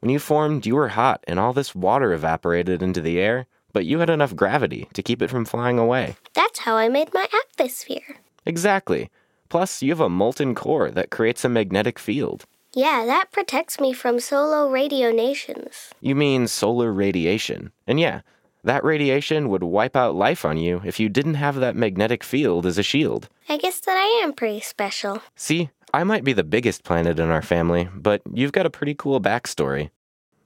When 0.00 0.10
you 0.10 0.18
formed, 0.18 0.66
you 0.66 0.74
were 0.74 0.88
hot 0.88 1.22
and 1.28 1.38
all 1.38 1.52
this 1.52 1.74
water 1.74 2.12
evaporated 2.12 2.82
into 2.82 3.00
the 3.00 3.20
air, 3.20 3.46
but 3.72 3.86
you 3.86 4.00
had 4.00 4.10
enough 4.10 4.34
gravity 4.34 4.88
to 4.94 5.02
keep 5.02 5.22
it 5.22 5.30
from 5.30 5.44
flying 5.44 5.78
away. 5.78 6.16
That's 6.34 6.58
how 6.58 6.76
I 6.76 6.88
made 6.88 7.14
my 7.14 7.28
atmosphere. 7.32 8.16
Exactly. 8.44 9.08
Plus, 9.48 9.82
you 9.82 9.90
have 9.90 10.00
a 10.00 10.08
molten 10.08 10.56
core 10.56 10.90
that 10.90 11.10
creates 11.10 11.44
a 11.44 11.48
magnetic 11.48 12.00
field. 12.00 12.44
Yeah, 12.74 13.04
that 13.04 13.30
protects 13.32 13.78
me 13.78 13.92
from 13.92 14.18
solar 14.18 14.66
radionations. 14.66 15.90
You 16.00 16.14
mean 16.14 16.48
solar 16.48 16.90
radiation. 16.90 17.70
And 17.86 18.00
yeah, 18.00 18.22
that 18.64 18.82
radiation 18.82 19.50
would 19.50 19.62
wipe 19.62 19.94
out 19.94 20.14
life 20.14 20.44
on 20.46 20.56
you 20.56 20.80
if 20.84 20.98
you 20.98 21.10
didn't 21.10 21.34
have 21.34 21.56
that 21.56 21.76
magnetic 21.76 22.24
field 22.24 22.64
as 22.64 22.78
a 22.78 22.82
shield. 22.82 23.28
I 23.48 23.58
guess 23.58 23.80
that 23.80 23.96
I 23.98 24.22
am 24.24 24.32
pretty 24.32 24.60
special. 24.60 25.22
See, 25.36 25.68
I 25.92 26.04
might 26.04 26.24
be 26.24 26.32
the 26.32 26.44
biggest 26.44 26.82
planet 26.82 27.18
in 27.18 27.28
our 27.28 27.42
family, 27.42 27.90
but 27.94 28.22
you've 28.32 28.52
got 28.52 28.64
a 28.64 28.70
pretty 28.70 28.94
cool 28.94 29.20
backstory. 29.20 29.90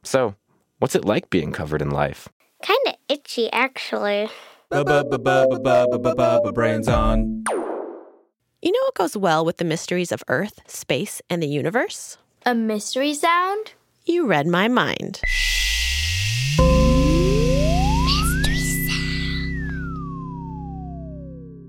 So, 0.03 0.35
what's 0.81 0.97
it 0.97 1.05
like 1.05 1.31
being 1.31 1.53
covered 1.53 1.83
in 1.83 1.91
life? 1.91 2.29
Kinda 2.63 2.97
itchy, 3.09 3.53
actually. 3.53 4.29
Brains 6.53 6.89
on. 6.89 7.45
You 8.67 8.73
know 8.73 8.81
what 8.83 8.95
goes 8.97 9.17
well 9.17 9.45
with 9.45 9.59
the 9.59 9.65
mysteries 9.65 10.11
of 10.11 10.25
Earth, 10.27 10.59
space, 10.67 11.23
and 11.31 11.41
the 11.41 11.47
universe? 11.47 12.19
A 12.45 12.53
mystery 12.53 13.15
sound? 13.15 13.75
You 14.07 14.27
read 14.27 14.49
my 14.49 14.67
mind. 14.67 15.21
Mystery 18.09 18.59
sound. 18.89 19.37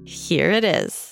Here 0.07 0.49
it 0.49 0.63
is. 0.63 1.06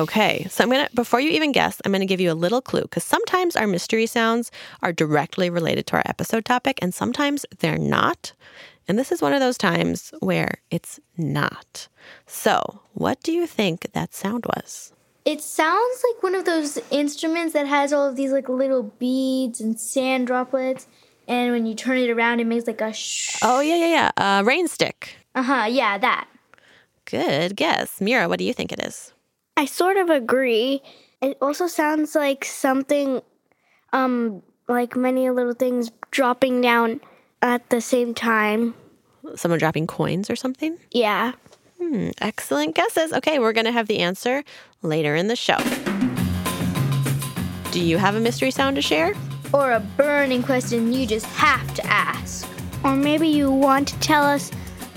Okay, 0.00 0.46
so 0.48 0.64
I'm 0.64 0.70
gonna, 0.70 0.88
before 0.94 1.20
you 1.20 1.28
even 1.28 1.52
guess, 1.52 1.78
I'm 1.84 1.92
gonna 1.92 2.06
give 2.06 2.22
you 2.22 2.32
a 2.32 2.34
little 2.34 2.62
clue 2.62 2.80
because 2.80 3.04
sometimes 3.04 3.54
our 3.54 3.66
mystery 3.66 4.06
sounds 4.06 4.50
are 4.82 4.94
directly 4.94 5.50
related 5.50 5.86
to 5.88 5.96
our 5.96 6.02
episode 6.06 6.46
topic 6.46 6.78
and 6.80 6.94
sometimes 6.94 7.44
they're 7.58 7.76
not. 7.76 8.32
And 8.88 8.98
this 8.98 9.12
is 9.12 9.20
one 9.20 9.34
of 9.34 9.40
those 9.40 9.58
times 9.58 10.10
where 10.20 10.54
it's 10.70 11.00
not. 11.18 11.88
So, 12.26 12.80
what 12.94 13.22
do 13.22 13.30
you 13.30 13.46
think 13.46 13.92
that 13.92 14.14
sound 14.14 14.46
was? 14.46 14.94
It 15.26 15.42
sounds 15.42 16.02
like 16.08 16.22
one 16.22 16.34
of 16.34 16.46
those 16.46 16.78
instruments 16.90 17.52
that 17.52 17.66
has 17.66 17.92
all 17.92 18.08
of 18.08 18.16
these 18.16 18.32
like 18.32 18.48
little 18.48 18.84
beads 18.98 19.60
and 19.60 19.78
sand 19.78 20.28
droplets, 20.28 20.86
and 21.28 21.52
when 21.52 21.66
you 21.66 21.74
turn 21.74 21.98
it 21.98 22.08
around, 22.08 22.40
it 22.40 22.46
makes 22.46 22.66
like 22.66 22.80
a 22.80 22.94
shh. 22.94 23.36
Oh, 23.42 23.60
yeah, 23.60 23.76
yeah, 23.76 24.10
yeah. 24.16 24.38
Uh, 24.38 24.42
rain 24.44 24.66
stick. 24.66 25.16
Uh 25.34 25.42
huh, 25.42 25.66
yeah, 25.68 25.98
that. 25.98 26.26
Good 27.04 27.54
guess. 27.54 28.00
Mira, 28.00 28.30
what 28.30 28.38
do 28.38 28.46
you 28.46 28.54
think 28.54 28.72
it 28.72 28.80
is? 28.80 29.12
I 29.60 29.66
sort 29.66 29.98
of 29.98 30.08
agree. 30.08 30.80
It 31.20 31.36
also 31.42 31.66
sounds 31.66 32.14
like 32.14 32.46
something, 32.46 33.20
um, 33.92 34.40
like 34.68 34.96
many 34.96 35.28
little 35.28 35.52
things 35.52 35.90
dropping 36.10 36.62
down 36.62 37.02
at 37.42 37.68
the 37.68 37.82
same 37.82 38.14
time. 38.14 38.74
Someone 39.34 39.58
dropping 39.58 39.86
coins 39.86 40.30
or 40.30 40.36
something? 40.36 40.78
Yeah. 40.92 41.32
Hmm, 41.78 42.08
excellent 42.22 42.74
guesses. 42.74 43.12
Okay, 43.12 43.38
we're 43.38 43.52
going 43.52 43.66
to 43.66 43.72
have 43.72 43.86
the 43.86 43.98
answer 43.98 44.44
later 44.80 45.14
in 45.14 45.28
the 45.28 45.36
show. 45.36 45.58
Do 47.70 47.84
you 47.84 47.98
have 47.98 48.14
a 48.14 48.20
mystery 48.20 48.50
sound 48.50 48.76
to 48.76 48.82
share? 48.82 49.12
Or 49.52 49.72
a 49.72 49.80
burning 49.80 50.42
question 50.42 50.90
you 50.90 51.06
just 51.06 51.26
have 51.26 51.74
to 51.74 51.84
ask. 51.84 52.48
Or 52.82 52.96
maybe 52.96 53.28
you 53.28 53.50
want 53.50 53.88
to 53.88 53.98
tell 54.00 54.24
us 54.24 54.48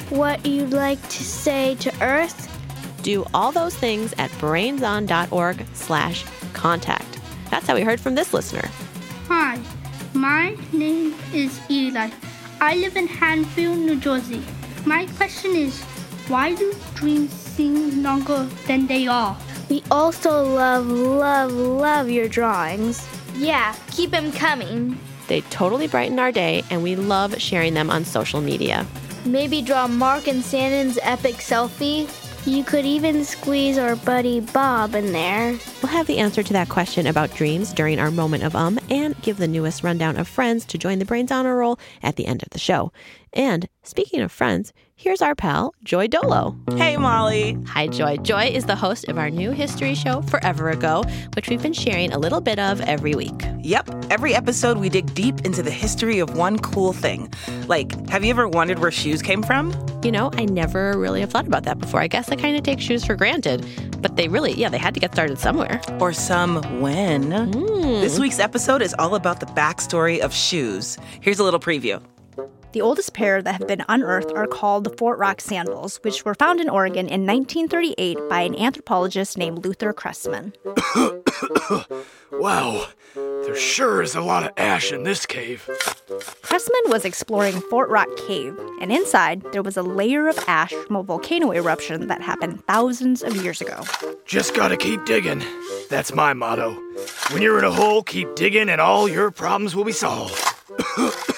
what 0.07 0.45
you'd 0.45 0.71
like 0.71 1.01
to 1.09 1.23
say 1.25 1.75
to 1.81 1.93
Earth? 2.01 2.52
Do 3.03 3.25
all 3.33 3.51
those 3.51 3.75
things 3.75 4.13
at 4.17 4.31
brainson.org 4.31 5.65
slash 5.73 6.25
contact. 6.53 7.19
That's 7.51 7.67
how 7.67 7.75
we 7.75 7.81
heard 7.81 7.99
from 7.99 8.15
this 8.15 8.33
listener. 8.33 8.69
Hi, 9.27 9.59
my 10.13 10.55
name 10.71 11.13
is 11.33 11.59
Eli. 11.69 12.09
I 12.61 12.75
live 12.77 12.95
in 12.95 13.09
Hanfield, 13.09 13.77
New 13.77 13.97
Jersey. 13.97 14.41
My 14.85 15.05
question 15.17 15.51
is, 15.53 15.81
why 16.29 16.55
do 16.55 16.73
dreams 16.95 17.33
seem 17.33 18.01
longer 18.01 18.47
than 18.67 18.87
they 18.87 19.05
are? 19.05 19.37
We 19.69 19.83
also 19.91 20.41
love, 20.41 20.87
love, 20.87 21.51
love 21.51 22.09
your 22.09 22.29
drawings. 22.29 23.05
Yeah, 23.35 23.75
keep 23.91 24.11
them 24.11 24.31
coming. 24.31 24.97
They 25.27 25.41
totally 25.41 25.89
brighten 25.89 26.19
our 26.19 26.31
day, 26.31 26.63
and 26.69 26.81
we 26.81 26.95
love 26.95 27.39
sharing 27.41 27.73
them 27.73 27.89
on 27.89 28.05
social 28.05 28.39
media. 28.39 28.87
Maybe 29.25 29.61
draw 29.61 29.87
Mark 29.87 30.27
and 30.27 30.41
Sanden's 30.43 30.97
epic 31.01 31.35
selfie. 31.35 32.09
You 32.45 32.65
could 32.65 32.85
even 32.85 33.23
squeeze 33.23 33.77
our 33.77 33.95
buddy 33.95 34.41
Bob 34.41 34.95
in 34.95 35.13
there. 35.13 35.57
We'll 35.81 35.93
have 35.93 36.07
the 36.07 36.17
answer 36.17 36.43
to 36.43 36.53
that 36.53 36.67
question 36.67 37.07
about 37.07 37.33
dreams 37.33 37.71
during 37.71 37.99
our 37.99 38.11
moment 38.11 38.43
of 38.43 38.53
um 38.53 38.79
and 38.89 39.19
give 39.21 39.37
the 39.37 39.47
newest 39.47 39.81
rundown 39.81 40.17
of 40.17 40.27
friends 40.27 40.65
to 40.65 40.77
join 40.77 40.99
the 40.99 41.05
Brains 41.05 41.31
Honor 41.31 41.55
Roll 41.55 41.79
at 42.01 42.17
the 42.17 42.25
end 42.25 42.43
of 42.43 42.49
the 42.49 42.59
show. 42.59 42.91
And 43.31 43.69
speaking 43.81 44.19
of 44.19 44.29
friends, 44.29 44.73
here's 45.03 45.21
our 45.21 45.35
pal, 45.35 45.75
Joy 45.83 46.07
Dolo. 46.07 46.57
Hey, 46.77 46.95
Molly. 46.95 47.57
Hi, 47.67 47.87
Joy. 47.87 48.15
Joy 48.17 48.45
is 48.45 48.67
the 48.67 48.75
host 48.75 49.09
of 49.09 49.17
our 49.17 49.29
new 49.29 49.51
history 49.51 49.95
show, 49.95 50.21
Forever 50.21 50.69
Ago, 50.69 51.03
which 51.35 51.49
we've 51.49 51.61
been 51.61 51.73
sharing 51.73 52.13
a 52.13 52.17
little 52.17 52.39
bit 52.39 52.57
of 52.57 52.79
every 52.79 53.13
week. 53.13 53.35
Yep. 53.63 53.89
Every 54.09 54.33
episode, 54.33 54.77
we 54.77 54.87
dig 54.87 55.13
deep 55.13 55.41
into 55.41 55.61
the 55.61 55.71
history 55.71 56.19
of 56.19 56.37
one 56.37 56.57
cool 56.57 56.93
thing. 56.93 57.29
Like, 57.67 58.07
have 58.07 58.23
you 58.23 58.29
ever 58.29 58.47
wondered 58.47 58.79
where 58.79 58.91
shoes 58.91 59.21
came 59.21 59.43
from? 59.43 59.75
You 60.05 60.11
know, 60.13 60.31
I 60.35 60.45
never 60.45 60.97
really 60.97 61.19
have 61.19 61.31
thought 61.31 61.47
about 61.47 61.63
that 61.63 61.79
before. 61.79 61.99
I 61.99 62.07
guess 62.07 62.29
I 62.29 62.37
kind 62.37 62.55
of 62.55 62.63
take 62.63 62.79
shoes 62.79 63.03
for 63.03 63.17
granted. 63.17 63.65
But 64.01 64.15
they 64.15 64.29
really, 64.29 64.53
yeah, 64.53 64.69
they 64.69 64.77
had 64.77 64.93
to 64.93 65.01
get 65.01 65.11
started 65.11 65.37
somewhere. 65.37 65.81
Or 65.99 66.13
some 66.13 66.61
when. 66.79 67.31
Mm. 67.31 68.01
This 68.01 68.19
week's 68.19 68.39
episode 68.39 68.81
is 68.81 68.95
all 68.97 69.15
about 69.15 69.41
the 69.41 69.47
backstory 69.47 70.19
of 70.19 70.33
shoes. 70.33 70.97
Here's 71.19 71.39
a 71.39 71.43
little 71.43 71.59
preview. 71.59 72.01
The 72.73 72.81
oldest 72.81 73.13
pair 73.13 73.39
that 73.39 73.59
have 73.59 73.67
been 73.67 73.85
unearthed 73.87 74.31
are 74.31 74.47
called 74.47 74.83
the 74.83 74.97
Fort 74.97 75.19
Rock 75.19 75.41
sandals, 75.41 75.97
which 75.97 76.25
were 76.25 76.33
found 76.33 76.59
in 76.59 76.69
Oregon 76.69 77.07
in 77.07 77.27
1938 77.27 78.17
by 78.27 78.41
an 78.41 78.55
anthropologist 78.55 79.37
named 79.37 79.63
Luther 79.63 79.93
Cressman. 79.93 80.53
wow, 82.31 82.87
there 83.13 83.55
sure 83.55 84.01
is 84.01 84.15
a 84.15 84.21
lot 84.21 84.43
of 84.43 84.53
ash 84.57 84.91
in 84.91 85.03
this 85.03 85.23
cave. 85.27 85.69
Cressman 86.41 86.81
was 86.87 87.05
exploring 87.05 87.61
Fort 87.69 87.91
Rock 87.91 88.09
Cave, 88.27 88.57
and 88.81 88.91
inside 88.91 89.43
there 89.51 89.61
was 89.61 89.77
a 89.77 89.83
layer 89.83 90.27
of 90.27 90.39
ash 90.47 90.73
from 90.73 90.95
a 90.95 91.03
volcano 91.03 91.51
eruption 91.51 92.07
that 92.07 92.23
happened 92.23 92.65
thousands 92.65 93.21
of 93.21 93.35
years 93.35 93.61
ago. 93.61 93.83
Just 94.25 94.55
gotta 94.55 94.77
keep 94.77 95.05
digging. 95.05 95.43
That's 95.91 96.15
my 96.15 96.33
motto. 96.33 96.71
When 97.29 97.43
you're 97.43 97.59
in 97.59 97.65
a 97.65 97.71
hole, 97.71 98.01
keep 98.01 98.33
digging 98.33 98.67
and 98.67 98.81
all 98.81 99.07
your 99.07 99.29
problems 99.29 99.75
will 99.75 99.85
be 99.85 99.91
solved. 99.91 100.41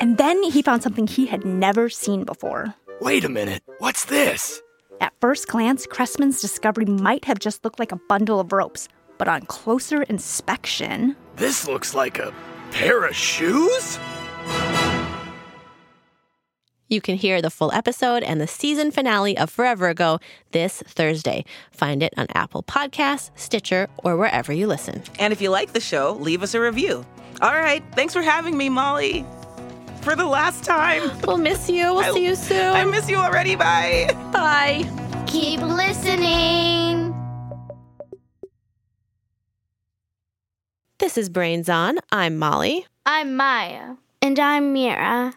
and 0.00 0.18
then 0.18 0.42
he 0.42 0.62
found 0.62 0.82
something 0.82 1.06
he 1.06 1.26
had 1.26 1.44
never 1.44 1.88
seen 1.88 2.24
before. 2.24 2.74
Wait 3.00 3.24
a 3.24 3.28
minute, 3.28 3.62
what's 3.78 4.04
this? 4.06 4.62
At 5.00 5.14
first 5.20 5.48
glance, 5.48 5.86
Cressman's 5.86 6.40
discovery 6.40 6.84
might 6.84 7.24
have 7.24 7.38
just 7.38 7.64
looked 7.64 7.78
like 7.78 7.92
a 7.92 8.00
bundle 8.08 8.40
of 8.40 8.52
ropes, 8.52 8.88
but 9.18 9.28
on 9.28 9.42
closer 9.42 10.02
inspection. 10.02 11.16
This 11.36 11.66
looks 11.66 11.94
like 11.94 12.18
a 12.18 12.34
pair 12.70 13.04
of 13.04 13.14
shoes? 13.14 13.98
You 16.88 17.00
can 17.00 17.14
hear 17.14 17.40
the 17.40 17.50
full 17.50 17.72
episode 17.72 18.24
and 18.24 18.40
the 18.40 18.48
season 18.48 18.90
finale 18.90 19.38
of 19.38 19.48
Forever 19.48 19.88
Ago 19.88 20.18
this 20.50 20.82
Thursday. 20.86 21.44
Find 21.70 22.02
it 22.02 22.12
on 22.16 22.26
Apple 22.34 22.64
Podcasts, 22.64 23.30
Stitcher, 23.36 23.88
or 23.98 24.16
wherever 24.16 24.52
you 24.52 24.66
listen. 24.66 25.02
And 25.18 25.32
if 25.32 25.40
you 25.40 25.50
like 25.50 25.72
the 25.72 25.80
show, 25.80 26.14
leave 26.20 26.42
us 26.42 26.52
a 26.54 26.60
review. 26.60 27.06
All 27.40 27.52
right, 27.52 27.82
thanks 27.94 28.12
for 28.12 28.22
having 28.22 28.56
me, 28.56 28.68
Molly. 28.68 29.24
For 30.02 30.16
the 30.16 30.24
last 30.24 30.64
time. 30.64 31.10
We'll 31.26 31.36
miss 31.36 31.68
you. 31.68 31.94
We'll 31.94 32.00
I, 32.00 32.12
see 32.12 32.24
you 32.24 32.34
soon. 32.34 32.74
I 32.74 32.84
miss 32.84 33.08
you 33.08 33.16
already. 33.16 33.54
Bye. 33.54 34.10
Bye. 34.32 34.88
Keep 35.26 35.60
listening. 35.60 37.14
This 40.98 41.18
is 41.18 41.28
Brains 41.28 41.68
On. 41.68 41.98
I'm 42.10 42.38
Molly. 42.38 42.86
I'm 43.04 43.36
Maya. 43.36 43.96
And 44.22 44.38
I'm 44.38 44.72
Mira. 44.72 45.34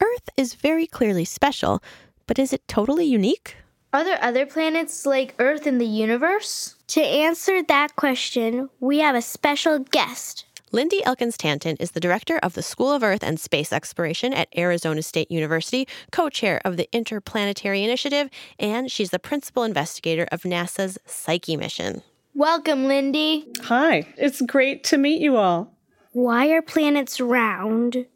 Earth 0.00 0.28
is 0.36 0.54
very 0.54 0.86
clearly 0.86 1.24
special, 1.24 1.82
but 2.26 2.38
is 2.38 2.52
it 2.52 2.66
totally 2.66 3.04
unique? 3.04 3.56
Are 3.92 4.04
there 4.04 4.22
other 4.22 4.46
planets 4.46 5.04
like 5.06 5.34
Earth 5.38 5.66
in 5.66 5.78
the 5.78 5.86
universe? 5.86 6.76
To 6.88 7.00
answer 7.02 7.62
that 7.64 7.94
question, 7.94 8.68
we 8.80 8.98
have 8.98 9.14
a 9.14 9.22
special 9.22 9.78
guest. 9.80 10.44
Lindy 10.74 11.04
Elkins 11.04 11.36
Tanton 11.36 11.76
is 11.80 11.90
the 11.90 12.00
director 12.00 12.38
of 12.38 12.54
the 12.54 12.62
School 12.62 12.90
of 12.92 13.02
Earth 13.02 13.22
and 13.22 13.38
Space 13.38 13.74
Exploration 13.74 14.32
at 14.32 14.48
Arizona 14.56 15.02
State 15.02 15.30
University, 15.30 15.86
co 16.10 16.30
chair 16.30 16.62
of 16.64 16.78
the 16.78 16.88
Interplanetary 16.92 17.84
Initiative, 17.84 18.30
and 18.58 18.90
she's 18.90 19.10
the 19.10 19.18
principal 19.18 19.64
investigator 19.64 20.26
of 20.32 20.44
NASA's 20.44 20.96
Psyche 21.04 21.58
mission. 21.58 22.00
Welcome, 22.34 22.88
Lindy. 22.88 23.52
Hi, 23.64 24.06
it's 24.16 24.40
great 24.40 24.82
to 24.84 24.96
meet 24.96 25.20
you 25.20 25.36
all. 25.36 25.74
Why 26.12 26.48
are 26.48 26.62
planets 26.62 27.20
round? 27.20 28.06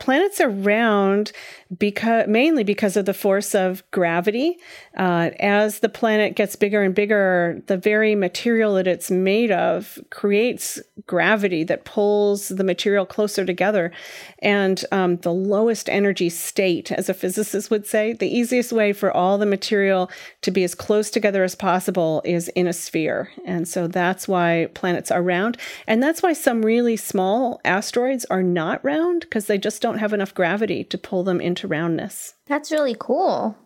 Planets 0.00 0.40
are 0.40 0.48
round 0.48 1.32
because 1.76 2.26
mainly 2.28 2.64
because 2.64 2.96
of 2.96 3.04
the 3.04 3.12
force 3.12 3.54
of 3.54 3.82
gravity. 3.90 4.56
Uh, 4.96 5.30
as 5.40 5.80
the 5.80 5.88
planet 5.88 6.36
gets 6.36 6.54
bigger 6.54 6.82
and 6.82 6.94
bigger, 6.94 7.62
the 7.66 7.76
very 7.76 8.14
material 8.14 8.74
that 8.74 8.86
it's 8.86 9.10
made 9.10 9.50
of 9.50 9.98
creates 10.10 10.80
gravity 11.06 11.64
that 11.64 11.84
pulls 11.84 12.48
the 12.48 12.64
material 12.64 13.04
closer 13.04 13.44
together. 13.44 13.90
And 14.38 14.84
um, 14.92 15.16
the 15.18 15.32
lowest 15.32 15.88
energy 15.88 16.28
state, 16.28 16.92
as 16.92 17.08
a 17.08 17.14
physicist 17.14 17.70
would 17.70 17.86
say, 17.86 18.12
the 18.12 18.28
easiest 18.28 18.72
way 18.72 18.92
for 18.92 19.10
all 19.10 19.36
the 19.36 19.46
material 19.46 20.10
to 20.42 20.50
be 20.50 20.62
as 20.62 20.74
close 20.74 21.10
together 21.10 21.42
as 21.42 21.54
possible 21.54 22.22
is 22.24 22.48
in 22.48 22.66
a 22.68 22.72
sphere. 22.72 23.30
And 23.44 23.66
so 23.66 23.88
that's 23.88 24.28
why 24.28 24.68
planets 24.74 25.10
are 25.10 25.22
round. 25.22 25.56
And 25.86 26.02
that's 26.02 26.22
why 26.22 26.34
some 26.34 26.64
really 26.64 26.96
small 26.96 27.60
asteroids 27.64 28.24
are 28.26 28.42
not 28.42 28.84
round 28.84 29.22
because 29.22 29.46
they 29.46 29.58
just 29.58 29.82
don't 29.82 29.98
have 29.98 30.12
enough 30.12 30.34
gravity 30.34 30.84
to 30.84 30.98
pull 30.98 31.24
them 31.24 31.40
into 31.40 31.66
roundness. 31.66 32.34
That's 32.46 32.70
really 32.70 32.96
cool. 32.98 33.56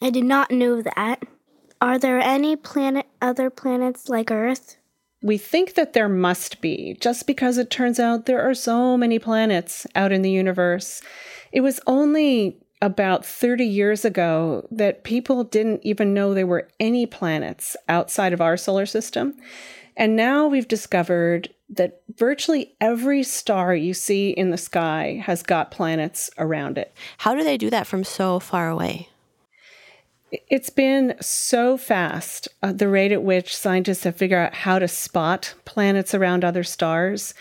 I 0.00 0.10
did 0.10 0.24
not 0.24 0.50
know 0.50 0.82
that. 0.82 1.22
Are 1.80 1.98
there 1.98 2.20
any 2.20 2.56
planet 2.56 3.06
other 3.20 3.50
planets 3.50 4.08
like 4.08 4.30
Earth? 4.30 4.76
We 5.22 5.38
think 5.38 5.74
that 5.74 5.92
there 5.92 6.08
must 6.08 6.60
be, 6.60 6.96
just 7.00 7.26
because 7.26 7.58
it 7.58 7.70
turns 7.70 7.98
out 7.98 8.26
there 8.26 8.48
are 8.48 8.54
so 8.54 8.96
many 8.96 9.18
planets 9.18 9.86
out 9.96 10.12
in 10.12 10.22
the 10.22 10.30
universe. 10.30 11.02
It 11.50 11.60
was 11.60 11.80
only 11.86 12.58
about 12.80 13.26
30 13.26 13.64
years 13.64 14.04
ago 14.04 14.66
that 14.70 15.02
people 15.02 15.42
didn't 15.42 15.80
even 15.82 16.14
know 16.14 16.32
there 16.32 16.46
were 16.46 16.68
any 16.78 17.06
planets 17.06 17.76
outside 17.88 18.32
of 18.32 18.40
our 18.40 18.56
solar 18.56 18.86
system. 18.86 19.34
And 19.96 20.14
now 20.14 20.46
we've 20.46 20.68
discovered 20.68 21.52
that 21.70 22.02
virtually 22.16 22.74
every 22.80 23.24
star 23.24 23.74
you 23.74 23.94
see 23.94 24.30
in 24.30 24.50
the 24.50 24.56
sky 24.56 25.20
has 25.26 25.42
got 25.42 25.72
planets 25.72 26.30
around 26.38 26.78
it. 26.78 26.94
How 27.18 27.34
do 27.34 27.42
they 27.42 27.58
do 27.58 27.70
that 27.70 27.88
from 27.88 28.04
so 28.04 28.38
far 28.38 28.68
away? 28.68 29.08
It's 30.30 30.70
been 30.70 31.14
so 31.20 31.78
fast, 31.78 32.48
uh, 32.62 32.72
the 32.72 32.88
rate 32.88 33.12
at 33.12 33.22
which 33.22 33.56
scientists 33.56 34.04
have 34.04 34.16
figured 34.16 34.38
out 34.38 34.54
how 34.54 34.78
to 34.78 34.86
spot 34.86 35.54
planets 35.64 36.14
around 36.14 36.44
other 36.44 36.64
stars. 36.64 37.32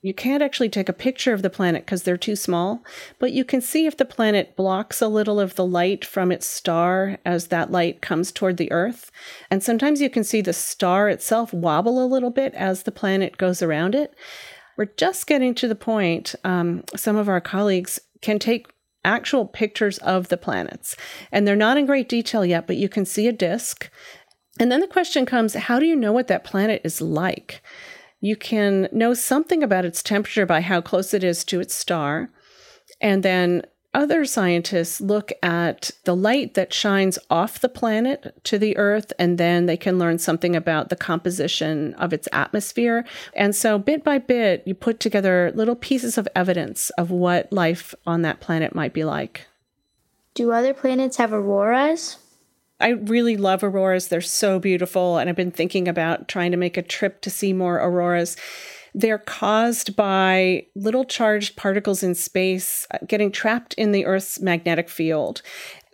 You 0.00 0.14
can't 0.14 0.42
actually 0.42 0.68
take 0.68 0.88
a 0.88 0.94
picture 0.94 1.32
of 1.32 1.42
the 1.42 1.50
planet 1.50 1.84
because 1.84 2.02
they're 2.02 2.16
too 2.16 2.36
small, 2.36 2.82
but 3.18 3.32
you 3.32 3.44
can 3.44 3.60
see 3.60 3.86
if 3.86 3.96
the 3.96 4.04
planet 4.04 4.56
blocks 4.56 5.00
a 5.00 5.08
little 5.08 5.40
of 5.40 5.54
the 5.54 5.66
light 5.66 6.04
from 6.04 6.30
its 6.30 6.46
star 6.46 7.18
as 7.24 7.48
that 7.48 7.70
light 7.70 8.02
comes 8.02 8.30
toward 8.30 8.56
the 8.58 8.72
Earth. 8.72 9.10
And 9.50 9.62
sometimes 9.62 10.00
you 10.00 10.10
can 10.10 10.24
see 10.24 10.40
the 10.40 10.52
star 10.52 11.08
itself 11.08 11.52
wobble 11.54 12.02
a 12.02 12.06
little 12.06 12.30
bit 12.30 12.54
as 12.54 12.82
the 12.82 12.92
planet 12.92 13.38
goes 13.38 13.62
around 13.62 13.94
it. 13.94 14.14
We're 14.76 14.90
just 14.96 15.26
getting 15.26 15.54
to 15.56 15.68
the 15.68 15.74
point, 15.74 16.34
um, 16.44 16.84
some 16.96 17.16
of 17.16 17.28
our 17.28 17.40
colleagues 17.40 18.00
can 18.20 18.38
take 18.38 18.66
actual 19.04 19.46
pictures 19.46 19.98
of 19.98 20.28
the 20.28 20.36
planets. 20.36 20.96
And 21.30 21.46
they're 21.46 21.56
not 21.56 21.76
in 21.76 21.86
great 21.86 22.08
detail 22.08 22.44
yet, 22.44 22.66
but 22.66 22.76
you 22.76 22.88
can 22.88 23.04
see 23.04 23.28
a 23.28 23.32
disk. 23.32 23.90
And 24.58 24.70
then 24.70 24.80
the 24.80 24.86
question 24.86 25.26
comes 25.26 25.54
how 25.54 25.78
do 25.78 25.86
you 25.86 25.96
know 25.96 26.12
what 26.12 26.28
that 26.28 26.44
planet 26.44 26.80
is 26.84 27.00
like? 27.00 27.62
You 28.20 28.36
can 28.36 28.88
know 28.92 29.12
something 29.14 29.62
about 29.62 29.84
its 29.84 30.02
temperature 30.02 30.46
by 30.46 30.60
how 30.60 30.80
close 30.80 31.12
it 31.12 31.22
is 31.24 31.44
to 31.44 31.60
its 31.60 31.74
star. 31.74 32.30
And 33.00 33.22
then 33.22 33.62
other 33.94 34.24
scientists 34.24 35.00
look 35.00 35.32
at 35.42 35.92
the 36.04 36.16
light 36.16 36.54
that 36.54 36.72
shines 36.72 37.18
off 37.30 37.60
the 37.60 37.68
planet 37.68 38.34
to 38.44 38.58
the 38.58 38.76
Earth, 38.76 39.12
and 39.18 39.38
then 39.38 39.66
they 39.66 39.76
can 39.76 39.98
learn 39.98 40.18
something 40.18 40.54
about 40.54 40.88
the 40.88 40.96
composition 40.96 41.94
of 41.94 42.12
its 42.12 42.28
atmosphere. 42.32 43.04
And 43.34 43.54
so, 43.54 43.78
bit 43.78 44.04
by 44.04 44.18
bit, 44.18 44.62
you 44.66 44.74
put 44.74 45.00
together 45.00 45.52
little 45.54 45.76
pieces 45.76 46.18
of 46.18 46.28
evidence 46.34 46.90
of 46.90 47.10
what 47.10 47.52
life 47.52 47.94
on 48.06 48.22
that 48.22 48.40
planet 48.40 48.74
might 48.74 48.92
be 48.92 49.04
like. 49.04 49.46
Do 50.34 50.50
other 50.50 50.74
planets 50.74 51.16
have 51.18 51.32
auroras? 51.32 52.18
I 52.80 52.88
really 52.88 53.36
love 53.36 53.62
auroras. 53.62 54.08
They're 54.08 54.20
so 54.20 54.58
beautiful. 54.58 55.18
And 55.18 55.30
I've 55.30 55.36
been 55.36 55.52
thinking 55.52 55.86
about 55.86 56.28
trying 56.28 56.50
to 56.50 56.56
make 56.56 56.76
a 56.76 56.82
trip 56.82 57.20
to 57.22 57.30
see 57.30 57.52
more 57.52 57.76
auroras. 57.76 58.36
They're 58.94 59.18
caused 59.18 59.96
by 59.96 60.66
little 60.76 61.04
charged 61.04 61.56
particles 61.56 62.02
in 62.02 62.14
space 62.14 62.86
uh, 62.92 62.98
getting 63.06 63.32
trapped 63.32 63.74
in 63.74 63.92
the 63.92 64.06
Earth's 64.06 64.40
magnetic 64.40 64.88
field. 64.88 65.42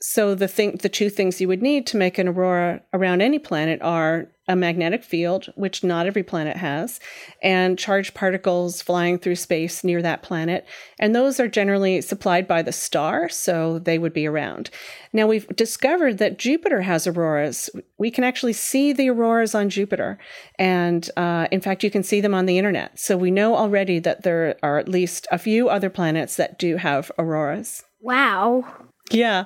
So 0.00 0.34
the 0.34 0.48
thing, 0.48 0.78
the 0.82 0.88
two 0.88 1.10
things 1.10 1.40
you 1.40 1.48
would 1.48 1.62
need 1.62 1.86
to 1.88 1.96
make 1.96 2.18
an 2.18 2.28
aurora 2.28 2.82
around 2.92 3.20
any 3.20 3.38
planet 3.38 3.80
are 3.82 4.28
a 4.50 4.56
magnetic 4.56 5.04
field, 5.04 5.46
which 5.54 5.84
not 5.84 6.06
every 6.06 6.24
planet 6.24 6.56
has, 6.56 6.98
and 7.40 7.78
charged 7.78 8.14
particles 8.14 8.82
flying 8.82 9.16
through 9.16 9.36
space 9.36 9.84
near 9.84 10.02
that 10.02 10.24
planet. 10.24 10.66
And 10.98 11.14
those 11.14 11.38
are 11.38 11.46
generally 11.46 12.00
supplied 12.00 12.48
by 12.48 12.62
the 12.62 12.72
star, 12.72 13.28
so 13.28 13.78
they 13.78 13.96
would 13.96 14.12
be 14.12 14.26
around. 14.26 14.68
Now 15.12 15.28
we've 15.28 15.46
discovered 15.54 16.18
that 16.18 16.36
Jupiter 16.36 16.82
has 16.82 17.06
auroras. 17.06 17.70
We 17.96 18.10
can 18.10 18.24
actually 18.24 18.54
see 18.54 18.92
the 18.92 19.10
auroras 19.10 19.54
on 19.54 19.70
Jupiter, 19.70 20.18
and 20.58 21.08
uh, 21.16 21.46
in 21.52 21.60
fact, 21.60 21.84
you 21.84 21.90
can 21.90 22.02
see 22.02 22.20
them 22.20 22.34
on 22.34 22.46
the 22.46 22.58
internet. 22.58 22.98
So 22.98 23.16
we 23.16 23.30
know 23.30 23.54
already 23.54 24.00
that 24.00 24.24
there 24.24 24.56
are 24.64 24.78
at 24.78 24.88
least 24.88 25.28
a 25.30 25.38
few 25.38 25.68
other 25.68 25.90
planets 25.90 26.34
that 26.36 26.58
do 26.58 26.76
have 26.76 27.12
auroras. 27.20 27.84
Wow. 28.00 28.64
Yeah. 29.12 29.44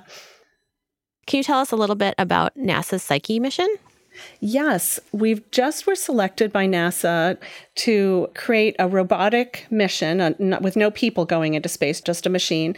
Can 1.27 1.39
you 1.39 1.45
tell 1.45 1.59
us 1.59 1.73
a 1.73 1.77
little 1.77 1.97
bit 1.97 2.15
about 2.17 2.57
NASA's 2.57 3.03
Psyche 3.03 3.39
mission? 3.39 3.69
Yes, 4.41 5.01
we've 5.13 5.49
just 5.51 5.87
were 5.87 5.95
selected 5.95 6.53
by 6.53 6.67
NASA 6.67 7.39
to 7.77 8.29
create 8.35 8.77
a 8.79 8.89
robotic 8.89 9.67
mission 9.71 10.21
uh, 10.21 10.59
with 10.61 10.77
no 10.77 10.91
people 10.91 11.25
going 11.25 11.55
into 11.55 11.69
space, 11.69 12.01
just 12.01 12.27
a 12.27 12.31
machine. 12.31 12.77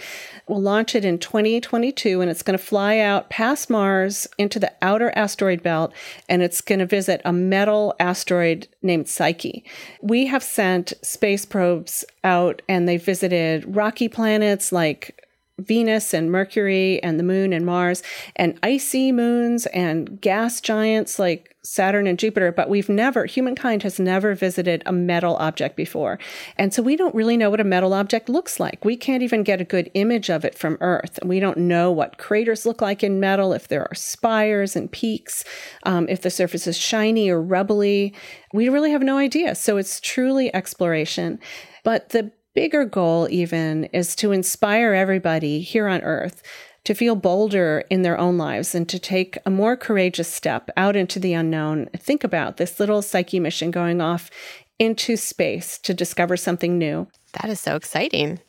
We'll 0.48 0.62
launch 0.62 0.94
it 0.94 1.04
in 1.04 1.18
2022 1.18 2.20
and 2.20 2.30
it's 2.30 2.42
going 2.42 2.58
to 2.58 2.64
fly 2.64 2.98
out 2.98 3.30
past 3.30 3.68
Mars 3.68 4.26
into 4.38 4.58
the 4.58 4.72
outer 4.80 5.12
asteroid 5.16 5.62
belt 5.62 5.92
and 6.28 6.42
it's 6.42 6.60
going 6.60 6.78
to 6.78 6.86
visit 6.86 7.20
a 7.24 7.32
metal 7.32 7.94
asteroid 8.00 8.68
named 8.82 9.08
Psyche. 9.08 9.64
We 10.00 10.26
have 10.26 10.42
sent 10.42 10.92
space 11.02 11.44
probes 11.44 12.04
out 12.24 12.62
and 12.68 12.88
they 12.88 12.96
visited 12.96 13.76
rocky 13.76 14.08
planets 14.08 14.72
like 14.72 15.25
Venus 15.58 16.12
and 16.12 16.30
Mercury 16.30 17.02
and 17.02 17.18
the 17.18 17.24
moon 17.24 17.52
and 17.52 17.64
Mars 17.64 18.02
and 18.36 18.58
icy 18.62 19.10
moons 19.10 19.66
and 19.66 20.20
gas 20.20 20.60
giants 20.60 21.18
like 21.18 21.56
Saturn 21.62 22.06
and 22.06 22.18
Jupiter, 22.18 22.52
but 22.52 22.68
we've 22.68 22.88
never, 22.88 23.26
humankind 23.26 23.82
has 23.82 23.98
never 23.98 24.34
visited 24.34 24.82
a 24.86 24.92
metal 24.92 25.36
object 25.36 25.76
before. 25.76 26.18
And 26.56 26.72
so 26.72 26.82
we 26.82 26.94
don't 26.94 27.14
really 27.14 27.36
know 27.36 27.50
what 27.50 27.60
a 27.60 27.64
metal 27.64 27.92
object 27.92 28.28
looks 28.28 28.60
like. 28.60 28.84
We 28.84 28.96
can't 28.96 29.22
even 29.22 29.42
get 29.42 29.60
a 29.60 29.64
good 29.64 29.90
image 29.94 30.30
of 30.30 30.44
it 30.44 30.56
from 30.56 30.78
Earth. 30.80 31.18
We 31.24 31.40
don't 31.40 31.58
know 31.58 31.90
what 31.90 32.18
craters 32.18 32.66
look 32.66 32.80
like 32.80 33.02
in 33.02 33.18
metal, 33.18 33.52
if 33.52 33.66
there 33.66 33.82
are 33.82 33.94
spires 33.94 34.76
and 34.76 34.92
peaks, 34.92 35.44
um, 35.82 36.06
if 36.08 36.22
the 36.22 36.30
surface 36.30 36.66
is 36.66 36.78
shiny 36.78 37.28
or 37.28 37.42
rubbly. 37.42 38.14
We 38.52 38.68
really 38.68 38.92
have 38.92 39.02
no 39.02 39.18
idea. 39.18 39.54
So 39.56 39.76
it's 39.76 40.00
truly 40.00 40.54
exploration. 40.54 41.40
But 41.82 42.10
the 42.10 42.30
bigger 42.56 42.86
goal, 42.86 43.28
even, 43.30 43.84
is 43.92 44.16
to 44.16 44.32
inspire 44.32 44.94
everybody 44.94 45.60
here 45.60 45.86
on 45.86 46.00
earth 46.00 46.42
to 46.84 46.94
feel 46.94 47.14
bolder 47.14 47.84
in 47.90 48.00
their 48.00 48.18
own 48.18 48.38
lives 48.38 48.74
and 48.74 48.88
to 48.88 48.98
take 48.98 49.36
a 49.44 49.50
more 49.50 49.76
courageous 49.76 50.32
step 50.32 50.70
out 50.76 50.96
into 50.96 51.20
the 51.20 51.34
unknown. 51.34 51.86
Think 51.96 52.24
about 52.24 52.56
this 52.56 52.80
little 52.80 53.02
psyche 53.02 53.38
mission 53.38 53.70
going 53.70 54.00
off 54.00 54.30
into 54.78 55.16
space 55.16 55.78
to 55.80 55.92
discover 55.92 56.36
something 56.36 56.78
new. 56.78 57.06
That 57.34 57.50
is 57.50 57.60
so 57.60 57.76
exciting. 57.76 58.40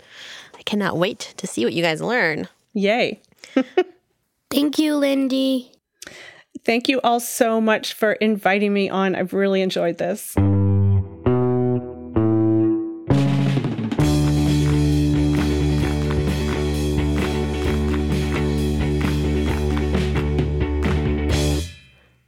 I 0.58 0.62
cannot 0.64 0.98
wait 0.98 1.34
to 1.38 1.46
see 1.46 1.66
what 1.66 1.74
you 1.74 1.84
guys 1.84 2.02
learn. 2.02 2.48
Yay. 2.74 3.22
Thank 4.50 4.80
you, 4.80 4.96
Lindy. 4.96 5.74
Thank 6.64 6.88
you 6.88 7.02
all 7.02 7.20
so 7.20 7.60
much 7.60 7.94
for 7.94 8.14
inviting 8.14 8.74
me 8.74 8.88
on. 8.88 9.16
I've 9.16 9.34
really 9.34 9.62
enjoyed 9.62 9.98
this. 9.98 10.36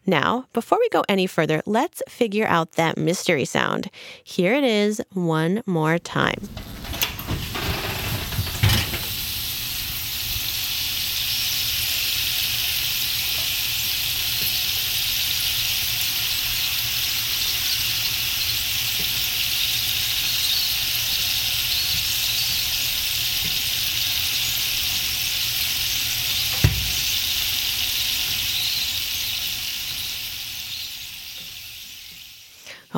Now, 0.10 0.48
before 0.54 0.80
we 0.80 0.90
go 0.90 1.04
any 1.08 1.28
further, 1.28 1.62
let's 1.68 2.02
figure 2.10 2.48
out 2.48 2.72
that 2.72 2.98
mystery 2.98 3.46
sound. 3.46 3.92
Here 4.24 4.56
it 4.56 4.64
is 4.64 5.00
one 5.14 5.62
more 5.68 6.00
time. 6.00 6.50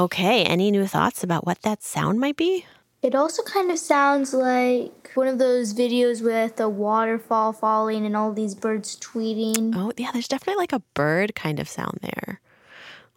Okay, 0.01 0.43
any 0.45 0.71
new 0.71 0.87
thoughts 0.87 1.23
about 1.23 1.45
what 1.45 1.61
that 1.61 1.83
sound 1.83 2.19
might 2.19 2.35
be? 2.35 2.65
It 3.03 3.13
also 3.13 3.43
kind 3.43 3.69
of 3.69 3.77
sounds 3.77 4.33
like 4.33 5.11
one 5.13 5.27
of 5.27 5.37
those 5.37 5.75
videos 5.75 6.23
with 6.23 6.59
a 6.59 6.67
waterfall 6.67 7.53
falling 7.53 8.03
and 8.03 8.17
all 8.17 8.33
these 8.33 8.55
birds 8.55 8.95
tweeting. 8.99 9.75
Oh, 9.75 9.91
yeah, 9.97 10.09
there's 10.11 10.27
definitely 10.27 10.59
like 10.59 10.73
a 10.73 10.81
bird 10.95 11.35
kind 11.35 11.59
of 11.59 11.69
sound 11.69 11.99
there. 12.01 12.41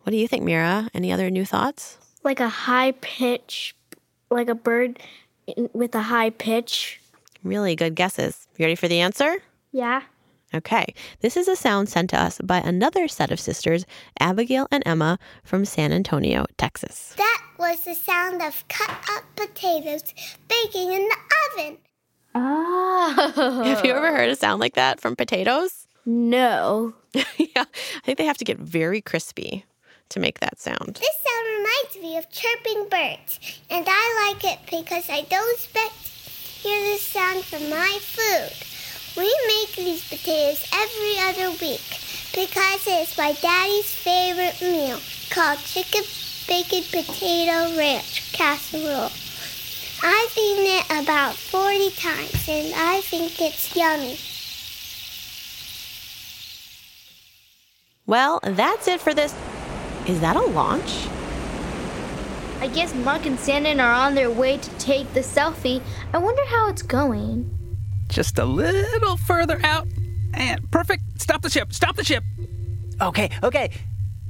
What 0.02 0.10
do 0.10 0.18
you 0.18 0.28
think, 0.28 0.44
Mira? 0.44 0.90
Any 0.92 1.10
other 1.10 1.30
new 1.30 1.46
thoughts? 1.46 1.96
Like 2.22 2.38
a 2.38 2.50
high 2.50 2.92
pitch, 3.00 3.74
like 4.28 4.50
a 4.50 4.54
bird 4.54 4.98
with 5.72 5.94
a 5.94 6.02
high 6.02 6.28
pitch. 6.28 7.00
Really 7.42 7.76
good 7.76 7.94
guesses. 7.94 8.46
You 8.58 8.66
ready 8.66 8.74
for 8.74 8.88
the 8.88 9.00
answer? 9.00 9.36
Yeah. 9.72 10.02
Okay, 10.54 10.94
this 11.20 11.36
is 11.36 11.48
a 11.48 11.56
sound 11.56 11.88
sent 11.88 12.10
to 12.10 12.16
us 12.20 12.40
by 12.44 12.58
another 12.58 13.08
set 13.08 13.32
of 13.32 13.40
sisters, 13.40 13.84
Abigail 14.20 14.68
and 14.70 14.84
Emma 14.86 15.18
from 15.42 15.64
San 15.64 15.92
Antonio, 15.92 16.46
Texas. 16.56 17.12
That 17.16 17.42
was 17.58 17.80
the 17.84 17.94
sound 17.94 18.40
of 18.40 18.62
cut 18.68 18.90
up 19.10 19.24
potatoes 19.34 20.04
baking 20.46 20.92
in 20.92 21.08
the 21.08 21.16
oven. 21.58 21.78
Oh. 22.36 23.62
Have 23.64 23.84
you 23.84 23.92
ever 23.92 24.12
heard 24.16 24.28
a 24.30 24.36
sound 24.36 24.60
like 24.60 24.74
that 24.74 25.00
from 25.00 25.16
potatoes? 25.16 25.86
No. 26.06 26.92
yeah, 27.14 27.24
I 27.64 28.00
think 28.02 28.18
they 28.18 28.26
have 28.26 28.36
to 28.36 28.44
get 28.44 28.58
very 28.58 29.00
crispy 29.00 29.64
to 30.10 30.20
make 30.20 30.40
that 30.40 30.60
sound. 30.60 31.00
This 31.00 31.16
sound 31.26 31.46
reminds 31.56 31.96
me 31.96 32.18
of 32.18 32.28
chirping 32.30 32.88
birds, 32.90 33.40
and 33.70 33.86
I 33.88 34.32
like 34.34 34.44
it 34.44 34.58
because 34.70 35.08
I 35.08 35.22
don't 35.22 35.54
expect 35.54 35.94
to 36.04 36.10
hear 36.68 36.78
this 36.82 37.00
sound 37.00 37.42
from 37.44 37.70
my 37.70 37.98
food. 38.02 38.73
We 39.16 39.32
make 39.46 39.76
these 39.76 40.08
potatoes 40.08 40.66
every 40.74 41.18
other 41.20 41.50
week 41.60 41.86
because 42.34 42.84
it's 42.86 43.16
my 43.16 43.32
daddy's 43.40 43.94
favorite 43.94 44.60
meal 44.60 44.98
called 45.30 45.60
chicken 45.60 46.02
bacon 46.48 46.82
potato 46.90 47.76
ranch 47.78 48.32
casserole. 48.32 49.10
I've 50.02 50.36
eaten 50.36 50.66
it 50.66 51.02
about 51.04 51.36
40 51.36 51.90
times 51.92 52.48
and 52.48 52.74
I 52.74 53.02
think 53.02 53.40
it's 53.40 53.76
yummy. 53.76 54.18
Well, 58.06 58.40
that's 58.42 58.88
it 58.88 59.00
for 59.00 59.14
this. 59.14 59.32
Is 60.08 60.20
that 60.20 60.34
a 60.34 60.42
launch? 60.42 61.06
I 62.60 62.66
guess 62.66 62.92
Mark 62.94 63.26
and 63.26 63.38
Sanden 63.38 63.78
are 63.78 63.92
on 63.92 64.16
their 64.16 64.30
way 64.30 64.58
to 64.58 64.70
take 64.78 65.12
the 65.14 65.20
selfie. 65.20 65.82
I 66.12 66.18
wonder 66.18 66.44
how 66.46 66.68
it's 66.68 66.82
going. 66.82 67.63
Just 68.08 68.38
a 68.38 68.44
little 68.44 69.16
further 69.16 69.60
out. 69.64 69.88
And 70.32 70.70
perfect. 70.70 71.20
Stop 71.20 71.42
the 71.42 71.50
ship. 71.50 71.72
Stop 71.72 71.96
the 71.96 72.04
ship. 72.04 72.24
Okay, 73.00 73.30
okay. 73.42 73.70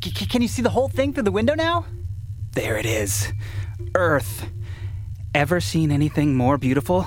C- 0.03 0.27
can 0.27 0.43
you 0.43 0.49
see 0.49 0.63
the 0.63 0.71
whole 0.71 0.89
thing 0.89 1.13
through 1.13 1.23
the 1.25 1.33
window 1.33 1.55
now? 1.55 1.87
There 2.53 2.77
it 2.77 2.87
is. 2.87 3.33
Earth. 3.95 4.47
Ever 5.35 5.61
seen 5.61 5.91
anything 5.91 6.35
more 6.37 6.59
beautiful? 6.59 7.07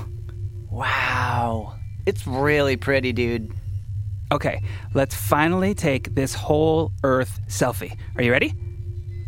Wow. 0.70 1.76
It's 2.06 2.28
really 2.28 2.76
pretty, 2.78 3.14
dude. 3.14 3.52
Okay, 4.32 4.62
let's 4.94 5.16
finally 5.16 5.74
take 5.74 6.14
this 6.14 6.34
whole 6.34 6.92
Earth 7.04 7.40
selfie. 7.48 7.98
Are 8.18 8.24
you 8.24 8.32
ready? 8.32 8.54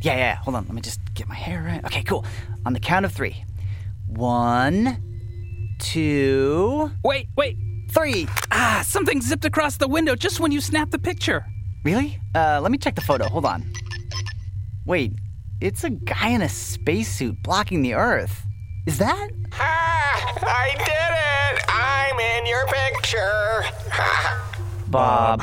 Yeah, 0.01 0.15
yeah. 0.15 0.35
Hold 0.35 0.55
on. 0.55 0.65
Let 0.65 0.73
me 0.73 0.81
just 0.81 0.99
get 1.13 1.27
my 1.27 1.35
hair 1.35 1.63
right. 1.63 1.83
Okay, 1.85 2.03
cool. 2.03 2.25
On 2.65 2.73
the 2.73 2.79
count 2.79 3.05
of 3.05 3.13
three. 3.13 3.43
One, 4.07 5.01
two. 5.79 6.91
Wait, 7.03 7.27
wait. 7.35 7.57
Three. 7.91 8.27
Ah, 8.51 8.83
something 8.85 9.19
zipped 9.21 9.45
across 9.45 9.77
the 9.77 9.87
window 9.87 10.15
just 10.15 10.39
when 10.39 10.51
you 10.51 10.61
snapped 10.61 10.91
the 10.91 10.99
picture. 10.99 11.45
Really? 11.83 12.19
Uh, 12.35 12.59
let 12.61 12.71
me 12.71 12.77
check 12.77 12.93
the 12.93 13.01
photo. 13.01 13.27
Hold 13.27 13.45
on. 13.45 13.63
Wait, 14.85 15.13
it's 15.59 15.83
a 15.83 15.89
guy 15.89 16.29
in 16.29 16.41
a 16.41 16.49
spacesuit 16.49 17.41
blocking 17.41 17.81
the 17.81 17.95
Earth. 17.95 18.45
Is 18.85 18.99
that? 18.99 19.29
Ah, 19.53 20.33
I 20.43 20.75
did 20.77 20.89
it! 20.89 21.63
I'm 21.67 22.19
in 22.19 22.45
your 22.45 22.67
picture. 22.67 23.63
Bob. 24.87 25.41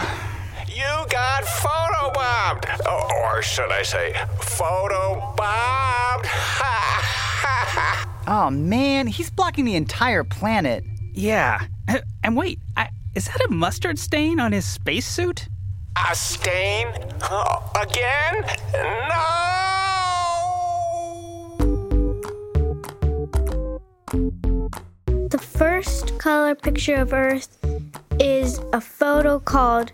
You 0.69 1.07
got 1.11 1.45
photobomb. 1.45 2.15
bombed. 2.15 2.67
Or 2.89 3.43
should 3.43 3.71
I 3.71 3.83
say, 3.83 4.15
photo 4.41 5.35
bombed? 5.37 6.27
oh 8.27 8.51
man, 8.51 9.07
he's 9.07 9.31
blocking 9.31 9.65
the 9.65 9.77
entire 9.77 10.25
planet. 10.25 10.85
Yeah. 11.13 11.67
And 12.25 12.37
wait, 12.37 12.59
I, 12.77 12.89
is 13.15 13.27
that 13.27 13.41
a 13.45 13.49
mustard 13.53 14.01
stain 14.01 14.41
on 14.41 14.51
his 14.51 14.65
spacesuit? 14.65 15.47
A 16.11 16.15
stain? 16.17 16.89
Oh, 17.23 17.71
again? 17.81 18.45
No! 19.09 19.47
The 25.31 25.39
first 25.39 26.19
color 26.19 26.57
picture 26.57 26.97
of 26.97 27.13
Earth 27.13 27.57
is 28.19 28.59
a 28.73 28.81
photo 28.81 29.39
called 29.39 29.93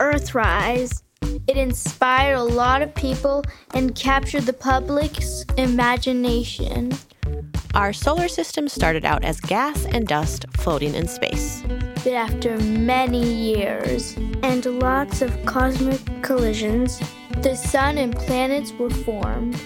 Earthrise. 0.00 1.02
It 1.48 1.56
inspired 1.56 2.34
a 2.34 2.42
lot 2.42 2.82
of 2.82 2.94
people 2.94 3.42
and 3.72 3.94
captured 3.94 4.42
the 4.42 4.52
public's 4.52 5.46
imagination. 5.56 6.92
Our 7.74 7.94
solar 7.94 8.28
system 8.28 8.68
started 8.68 9.06
out 9.06 9.24
as 9.24 9.40
gas 9.40 9.86
and 9.86 10.06
dust 10.06 10.44
floating 10.58 10.94
in 10.94 11.08
space. 11.08 11.62
But 12.04 12.12
after 12.12 12.58
many 12.58 13.24
years 13.24 14.14
and 14.42 14.66
lots 14.78 15.22
of 15.22 15.46
cosmic 15.46 16.00
collisions, 16.20 17.00
the 17.38 17.56
sun 17.56 17.96
and 17.96 18.14
planets 18.14 18.72
were 18.72 18.90
formed. 18.90 19.58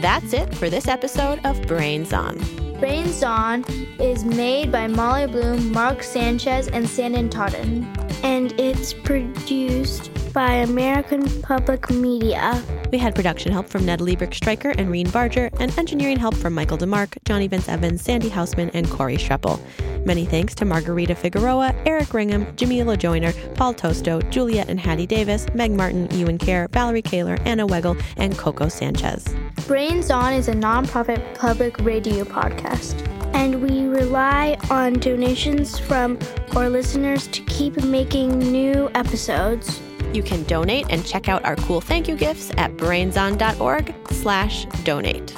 That's 0.00 0.32
it 0.32 0.54
for 0.54 0.70
this 0.70 0.88
episode 0.88 1.44
of 1.44 1.60
Brains 1.66 2.14
On. 2.14 2.38
Brains 2.80 3.22
On 3.22 3.62
is 3.98 4.24
made 4.24 4.72
by 4.72 4.86
Molly 4.86 5.26
Bloom, 5.26 5.70
Marc 5.70 6.02
Sanchez, 6.02 6.68
and 6.68 6.88
Sanden 6.88 7.28
Totten. 7.28 7.84
And 8.22 8.58
it's 8.58 8.94
produced 8.94 10.10
by 10.32 10.52
American 10.52 11.42
Public 11.42 11.90
Media. 11.90 12.62
We 12.92 12.98
had 12.98 13.14
production 13.14 13.52
help 13.52 13.68
from 13.68 13.84
Ned 13.84 14.00
Liebrick 14.00 14.34
Stryker 14.34 14.70
and 14.70 14.90
Reen 14.90 15.10
Barger, 15.10 15.50
and 15.58 15.76
engineering 15.78 16.18
help 16.18 16.34
from 16.36 16.54
Michael 16.54 16.78
DeMark, 16.78 17.16
Johnny 17.24 17.48
Vince 17.48 17.68
Evans, 17.68 18.02
Sandy 18.02 18.30
Hausman, 18.30 18.70
and 18.74 18.88
Corey 18.90 19.16
Schreppel. 19.16 19.60
Many 20.06 20.24
thanks 20.24 20.54
to 20.56 20.64
Margarita 20.64 21.14
Figueroa, 21.14 21.74
Eric 21.84 22.08
Ringham, 22.08 22.54
Jamila 22.56 22.96
Joyner, 22.96 23.32
Paul 23.54 23.74
Tosto, 23.74 24.20
Juliet 24.22 24.68
and 24.68 24.80
Hattie 24.80 25.06
Davis, 25.06 25.46
Meg 25.54 25.72
Martin, 25.72 26.08
Ewan 26.12 26.38
Kerr, 26.38 26.68
Valerie 26.72 27.02
Kaler, 27.02 27.38
Anna 27.44 27.66
Weigel, 27.66 28.00
and 28.16 28.36
Coco 28.38 28.68
Sanchez. 28.68 29.34
Brains 29.66 30.10
On 30.10 30.32
is 30.32 30.48
a 30.48 30.54
nonprofit 30.54 31.34
public 31.34 31.78
radio 31.80 32.24
podcast. 32.24 33.06
And 33.34 33.62
we 33.62 33.82
rely 33.84 34.58
on 34.70 34.94
donations 34.94 35.78
from 35.78 36.18
our 36.56 36.68
listeners 36.68 37.26
to 37.28 37.42
keep 37.42 37.82
making 37.84 38.38
new 38.38 38.90
episodes. 38.94 39.80
You 40.12 40.22
can 40.22 40.42
donate 40.44 40.86
and 40.90 41.06
check 41.06 41.28
out 41.28 41.44
our 41.44 41.56
cool 41.56 41.80
thank 41.80 42.08
you 42.08 42.16
gifts 42.16 42.50
at 42.56 42.76
brainson.org 42.76 43.94
slash 44.10 44.66
donate. 44.84 45.34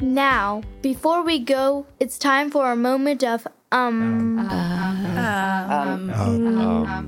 Now, 0.00 0.62
before 0.82 1.22
we 1.22 1.38
go, 1.38 1.86
it's 1.98 2.18
time 2.18 2.50
for 2.50 2.70
a 2.70 2.76
moment 2.76 3.24
of 3.24 3.46
um. 3.72 4.38
Um, 4.38 6.10
um, 6.10 6.10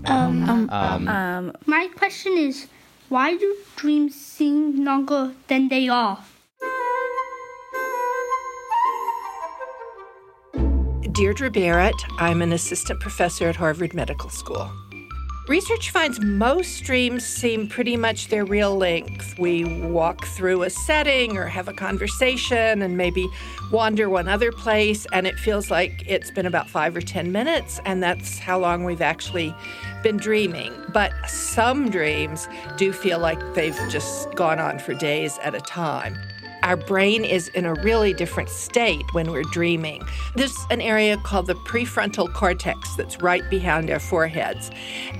um, 0.06 0.70
um, 0.70 1.08
um, 1.08 1.52
My 1.66 1.88
question 1.96 2.32
is, 2.36 2.66
why 3.08 3.36
do 3.36 3.56
dreams 3.76 4.14
seem 4.14 4.84
longer 4.84 5.34
than 5.48 5.68
they 5.68 5.88
are? 5.88 6.24
Deirdre 11.12 11.50
Barrett. 11.50 11.94
I'm 12.18 12.40
an 12.42 12.52
assistant 12.52 13.00
professor 13.00 13.48
at 13.48 13.56
Harvard 13.56 13.94
Medical 13.94 14.30
School. 14.30 14.70
Research 15.50 15.90
finds 15.90 16.20
most 16.20 16.84
dreams 16.84 17.26
seem 17.26 17.66
pretty 17.66 17.96
much 17.96 18.28
their 18.28 18.44
real 18.44 18.76
length. 18.76 19.36
We 19.36 19.64
walk 19.64 20.24
through 20.26 20.62
a 20.62 20.70
setting 20.70 21.36
or 21.36 21.46
have 21.46 21.66
a 21.66 21.72
conversation 21.72 22.82
and 22.82 22.96
maybe 22.96 23.28
wander 23.72 24.08
one 24.08 24.28
other 24.28 24.52
place, 24.52 25.08
and 25.12 25.26
it 25.26 25.36
feels 25.40 25.68
like 25.68 26.04
it's 26.06 26.30
been 26.30 26.46
about 26.46 26.70
five 26.70 26.94
or 26.94 27.00
10 27.00 27.32
minutes, 27.32 27.80
and 27.84 28.00
that's 28.00 28.38
how 28.38 28.60
long 28.60 28.84
we've 28.84 29.02
actually 29.02 29.52
been 30.04 30.18
dreaming. 30.18 30.72
But 30.92 31.12
some 31.28 31.90
dreams 31.90 32.46
do 32.76 32.92
feel 32.92 33.18
like 33.18 33.40
they've 33.54 33.74
just 33.90 34.32
gone 34.36 34.60
on 34.60 34.78
for 34.78 34.94
days 34.94 35.36
at 35.42 35.56
a 35.56 35.60
time 35.60 36.16
our 36.62 36.76
brain 36.76 37.24
is 37.24 37.48
in 37.48 37.64
a 37.64 37.74
really 37.74 38.12
different 38.12 38.48
state 38.48 39.04
when 39.12 39.30
we're 39.30 39.42
dreaming. 39.44 40.02
There's 40.36 40.56
an 40.70 40.80
area 40.80 41.16
called 41.18 41.46
the 41.46 41.54
prefrontal 41.54 42.32
cortex 42.32 42.94
that's 42.96 43.20
right 43.20 43.48
behind 43.50 43.90
our 43.90 43.98
foreheads. 43.98 44.70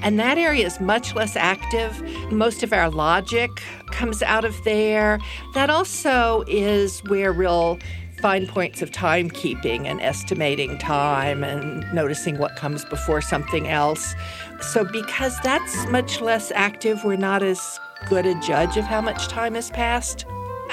And 0.03 0.19
that 0.19 0.39
area 0.39 0.67
is 0.67 0.81
much 0.81 1.15
less 1.15 1.37
active. 1.37 2.03
Most 2.31 2.63
of 2.63 2.73
our 2.73 2.91
logic 2.91 3.51
comes 3.91 4.23
out 4.23 4.45
of 4.45 4.63
there. 4.65 5.19
That 5.55 5.71
also 5.71 6.45
is 6.47 7.01
where 7.05 7.33
we'll 7.33 7.79
find 8.21 8.47
points 8.49 8.83
of 8.83 8.91
timekeeping 8.91 9.87
and 9.87 10.01
estimating 10.01 10.77
time 10.79 11.43
and 11.43 11.91
noticing 11.95 12.39
what 12.39 12.55
comes 12.57 12.85
before 12.85 13.21
something 13.21 13.67
else. 13.69 14.15
So, 14.61 14.85
because 14.85 15.39
that's 15.43 15.87
much 15.89 16.21
less 16.21 16.53
active, 16.55 17.03
we're 17.03 17.17
not 17.17 17.43
as 17.43 17.81
good 18.09 18.27
a 18.27 18.39
judge 18.41 18.77
of 18.77 18.85
how 18.85 19.01
much 19.01 19.29
time 19.29 19.55
has 19.55 19.71
passed. 19.71 20.27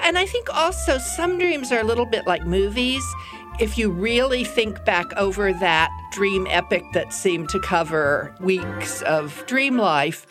And 0.03 0.17
I 0.17 0.25
think 0.25 0.53
also 0.53 0.97
some 0.97 1.37
dreams 1.37 1.71
are 1.71 1.79
a 1.79 1.83
little 1.83 2.05
bit 2.05 2.25
like 2.25 2.45
movies. 2.45 3.03
If 3.59 3.77
you 3.77 3.89
really 3.89 4.43
think 4.43 4.85
back 4.85 5.11
over 5.17 5.51
that 5.53 5.89
dream 6.11 6.47
epic 6.49 6.83
that 6.93 7.11
seemed 7.11 7.49
to 7.49 7.59
cover 7.59 8.33
weeks 8.39 9.01
of 9.01 9.43
dream 9.47 9.77
life, 9.77 10.27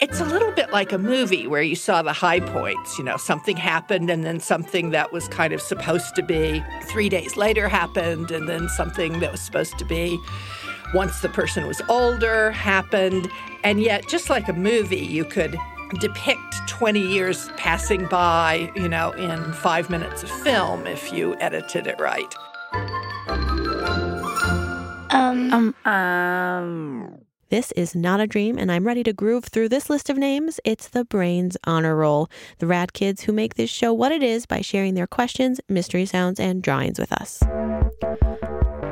it's 0.00 0.18
a 0.18 0.24
little 0.24 0.50
bit 0.52 0.72
like 0.72 0.92
a 0.92 0.98
movie 0.98 1.46
where 1.46 1.60
you 1.60 1.76
saw 1.76 2.00
the 2.00 2.14
high 2.14 2.40
points. 2.40 2.96
You 2.96 3.04
know, 3.04 3.18
something 3.18 3.56
happened 3.56 4.08
and 4.08 4.24
then 4.24 4.40
something 4.40 4.90
that 4.90 5.12
was 5.12 5.28
kind 5.28 5.52
of 5.52 5.60
supposed 5.60 6.14
to 6.16 6.22
be 6.22 6.64
three 6.84 7.10
days 7.10 7.36
later 7.36 7.68
happened, 7.68 8.30
and 8.30 8.48
then 8.48 8.68
something 8.70 9.20
that 9.20 9.30
was 9.30 9.42
supposed 9.42 9.76
to 9.78 9.84
be 9.84 10.18
once 10.94 11.20
the 11.20 11.28
person 11.28 11.66
was 11.66 11.82
older 11.90 12.50
happened. 12.50 13.30
And 13.62 13.82
yet, 13.82 14.08
just 14.08 14.30
like 14.30 14.48
a 14.48 14.54
movie, 14.54 14.96
you 14.96 15.26
could 15.26 15.58
depict 15.98 16.68
20 16.68 17.00
years 17.00 17.48
passing 17.56 18.06
by, 18.06 18.70
you 18.74 18.88
know, 18.88 19.12
in 19.12 19.52
five 19.52 19.90
minutes 19.90 20.22
of 20.22 20.30
film 20.30 20.86
if 20.86 21.12
you 21.12 21.36
edited 21.40 21.86
it 21.86 22.00
right. 22.00 22.34
Um, 25.12 25.52
um, 25.52 25.74
um. 25.84 27.20
This 27.50 27.72
is 27.72 27.96
not 27.96 28.20
a 28.20 28.28
dream, 28.28 28.58
and 28.58 28.70
I'm 28.70 28.86
ready 28.86 29.02
to 29.02 29.12
groove 29.12 29.46
through 29.46 29.70
this 29.70 29.90
list 29.90 30.08
of 30.08 30.16
names. 30.16 30.60
It's 30.64 30.86
the 30.86 31.04
Brains 31.04 31.56
Honor 31.64 31.96
Roll, 31.96 32.30
the 32.58 32.68
rad 32.68 32.92
kids 32.92 33.22
who 33.22 33.32
make 33.32 33.56
this 33.56 33.68
show 33.68 33.92
what 33.92 34.12
it 34.12 34.22
is 34.22 34.46
by 34.46 34.60
sharing 34.60 34.94
their 34.94 35.08
questions, 35.08 35.60
mystery 35.68 36.06
sounds, 36.06 36.38
and 36.38 36.62
drawings 36.62 37.00
with 37.00 37.10
us. 37.12 37.42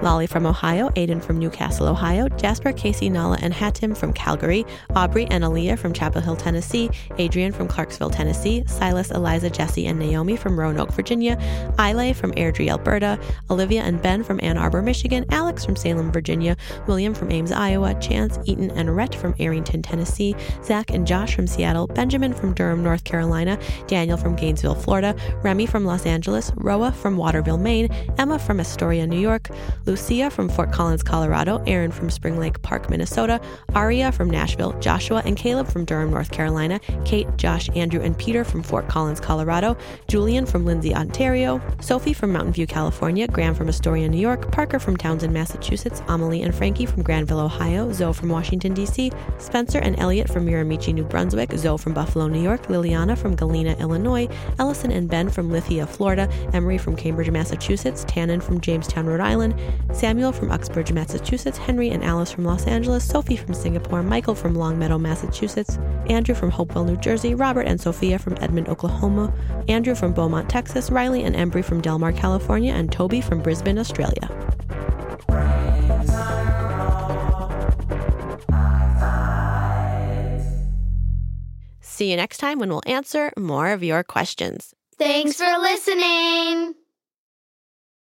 Lolly 0.03 0.27
from 0.27 0.47
Ohio, 0.47 0.91
Aiden 0.91 1.23
from 1.23 1.39
Newcastle, 1.39 1.89
Ohio, 1.89 2.29
Jasper, 2.29 2.73
Casey, 2.73 3.09
Nala, 3.09 3.39
and 3.43 3.53
Hatim 3.53 3.95
from 3.95 4.13
Calgary, 4.13 4.65
Aubrey 4.95 5.27
and 5.31 5.43
Aaliyah 5.43 5.79
from 5.79 5.93
Chapel 5.93 6.21
Hill, 6.21 6.37
Tennessee, 6.37 6.89
Adrian 7.19 7.53
from 7.53 7.67
Clarksville, 7.67 8.11
Tennessee, 8.11 8.63
Silas, 8.67 9.11
Eliza, 9.11 9.51
Jesse, 9.51 9.87
and 9.87 9.99
Naomi 9.99 10.37
from 10.37 10.59
Roanoke, 10.59 10.93
Virginia, 10.93 11.37
Ile 11.79 12.15
from 12.15 12.33
Airdrie, 12.33 12.71
Alberta, 12.71 13.19
Olivia 13.51 13.83
and 13.83 14.01
Ben 14.01 14.23
from 14.23 14.39
Ann 14.43 14.57
Arbor, 14.57 14.83
Michigan, 14.83 15.25
Alex 15.31 15.65
from 15.65 15.77
Salem, 15.77 16.13
Virginia, 16.13 16.57
William 16.87 17.15
from 17.15 17.33
Ames, 17.33 17.53
Iowa, 17.53 17.95
Chance, 18.01 18.39
Eaton, 18.45 18.71
and 18.73 18.95
Rhett 18.95 19.15
from 19.15 19.35
Arrington, 19.39 19.83
Tennessee, 19.83 20.37
Zach 20.65 20.91
and 20.91 21.07
Josh 21.07 21.35
from 21.35 21.47
Seattle, 21.47 21.89
Benjamin 21.89 22.33
from 22.33 22.55
Durham, 22.55 22.85
North 22.85 23.05
Carolina, 23.05 23.59
Daniel 23.87 24.17
from 24.17 24.37
Gainesville, 24.37 24.75
Florida, 24.75 25.17
Remy 25.43 25.67
from 25.67 25.85
Los 25.85 26.07
Angeles, 26.07 26.53
Roa 26.57 26.93
from 26.93 27.17
Waterville, 27.17 27.59
Maine, 27.59 27.89
Emma 28.19 28.39
from 28.39 28.61
Astoria, 28.61 29.07
New 29.07 29.19
York, 29.19 29.49
Lucia 29.99 30.31
from 30.31 30.49
Fort 30.49 30.73
Collins, 30.73 31.03
Colorado, 31.03 31.63
Aaron 31.67 31.91
from 31.91 32.09
Spring 32.09 32.39
Lake 32.39 32.63
Park, 32.63 32.89
Minnesota, 32.89 33.41
Aria 33.75 34.13
from 34.13 34.31
Nashville, 34.31 34.73
Joshua 34.81 35.23
and 35.25 35.37
Caleb 35.37 35.67
from 35.67 35.85
Durham, 35.85 36.11
North 36.11 36.31
Carolina, 36.31 36.81
Kate, 37.05 37.27
Josh, 37.37 37.69
Andrew, 37.75 38.01
and 38.01 38.17
Peter 38.17 38.45
from 38.45 38.63
Fort 38.63 38.89
Collins, 38.89 39.21
Colorado, 39.21 39.77
Julian 40.07 40.47
from 40.47 40.65
Lindsay, 40.65 40.95
Ontario, 40.95 41.61
Sophie 41.81 42.13
from 42.13 42.33
Mountain 42.33 42.53
View, 42.53 42.67
California, 42.67 43.27
Graham 43.27 43.55
from 43.55 43.69
Astoria, 43.69 44.09
New 44.09 44.21
York, 44.21 44.51
Parker 44.53 44.79
from 44.79 44.97
Townsend, 44.97 45.33
Massachusetts, 45.35 46.01
Amelie 46.09 46.43
and 46.43 46.55
Frankie 46.55 46.87
from 46.87 47.03
Granville, 47.03 47.41
Ohio, 47.41 47.93
Zoe 47.93 48.13
from 48.13 48.29
Washington, 48.29 48.75
D.C., 48.75 49.11
Spencer 49.39 49.79
and 49.79 49.99
Elliot 49.99 50.29
from 50.29 50.47
Miramichi, 50.47 50.95
New 50.95 51.05
Brunswick, 51.05 51.53
Zoe 51.53 51.77
from 51.77 51.93
Buffalo, 51.93 52.29
New 52.29 52.43
York, 52.43 52.69
Liliana 52.69 53.19
from 53.19 53.35
Galena, 53.35 53.77
Illinois, 53.79 54.29
Ellison 54.59 54.91
and 54.93 55.09
Ben 55.09 55.29
from 55.29 55.51
Lithia, 55.51 55.87
Florida, 55.87 56.31
Emery 56.53 56.79
from 56.79 56.97
Cambridge, 56.97 57.31
Massachusetts, 57.31 58.05
Tannen 58.05 58.43
from 58.43 58.61
Jamestown, 58.61 59.07
Rhode 59.07 59.21
Island, 59.21 59.55
Samuel 59.93 60.33
from 60.33 60.51
Uxbridge, 60.51 60.93
Massachusetts, 60.93 61.59
Henry 61.59 61.89
and 61.91 62.05
Alice 62.05 62.31
from 62.31 62.45
Los 62.45 62.67
Angeles, 62.67 63.05
Sophie 63.05 63.37
from 63.37 63.55
Singapore, 63.55 64.03
Michael 64.03 64.35
from 64.35 64.55
Longmeadow, 64.55 64.99
Massachusetts, 64.99 65.79
Andrew 66.09 66.35
from 66.35 66.51
Hopewell, 66.51 66.85
New 66.85 66.97
Jersey, 66.97 67.35
Robert 67.35 67.63
and 67.63 67.81
Sophia 67.81 68.19
from 68.19 68.37
Edmond, 68.41 68.69
Oklahoma, 68.69 69.33
Andrew 69.69 69.95
from 69.95 70.13
Beaumont, 70.13 70.49
Texas, 70.49 70.91
Riley 70.91 71.25
and 71.25 71.35
Embry 71.35 71.65
from 71.65 71.81
Delmar, 71.81 72.13
California, 72.13 72.73
and 72.73 72.93
Toby 72.93 73.21
from 73.21 73.43
Brisbane, 73.43 73.79
Australia. 73.79 74.29
See 81.81 82.13
you 82.13 82.17
next 82.17 82.39
time 82.39 82.61
when 82.61 82.69
we'll 82.69 82.83
answer 82.87 83.33
more 83.37 83.73
of 83.73 83.83
your 83.83 84.05
questions. 84.05 84.73
Thanks 84.99 85.37
for 85.37 85.59
listening. 85.59 86.75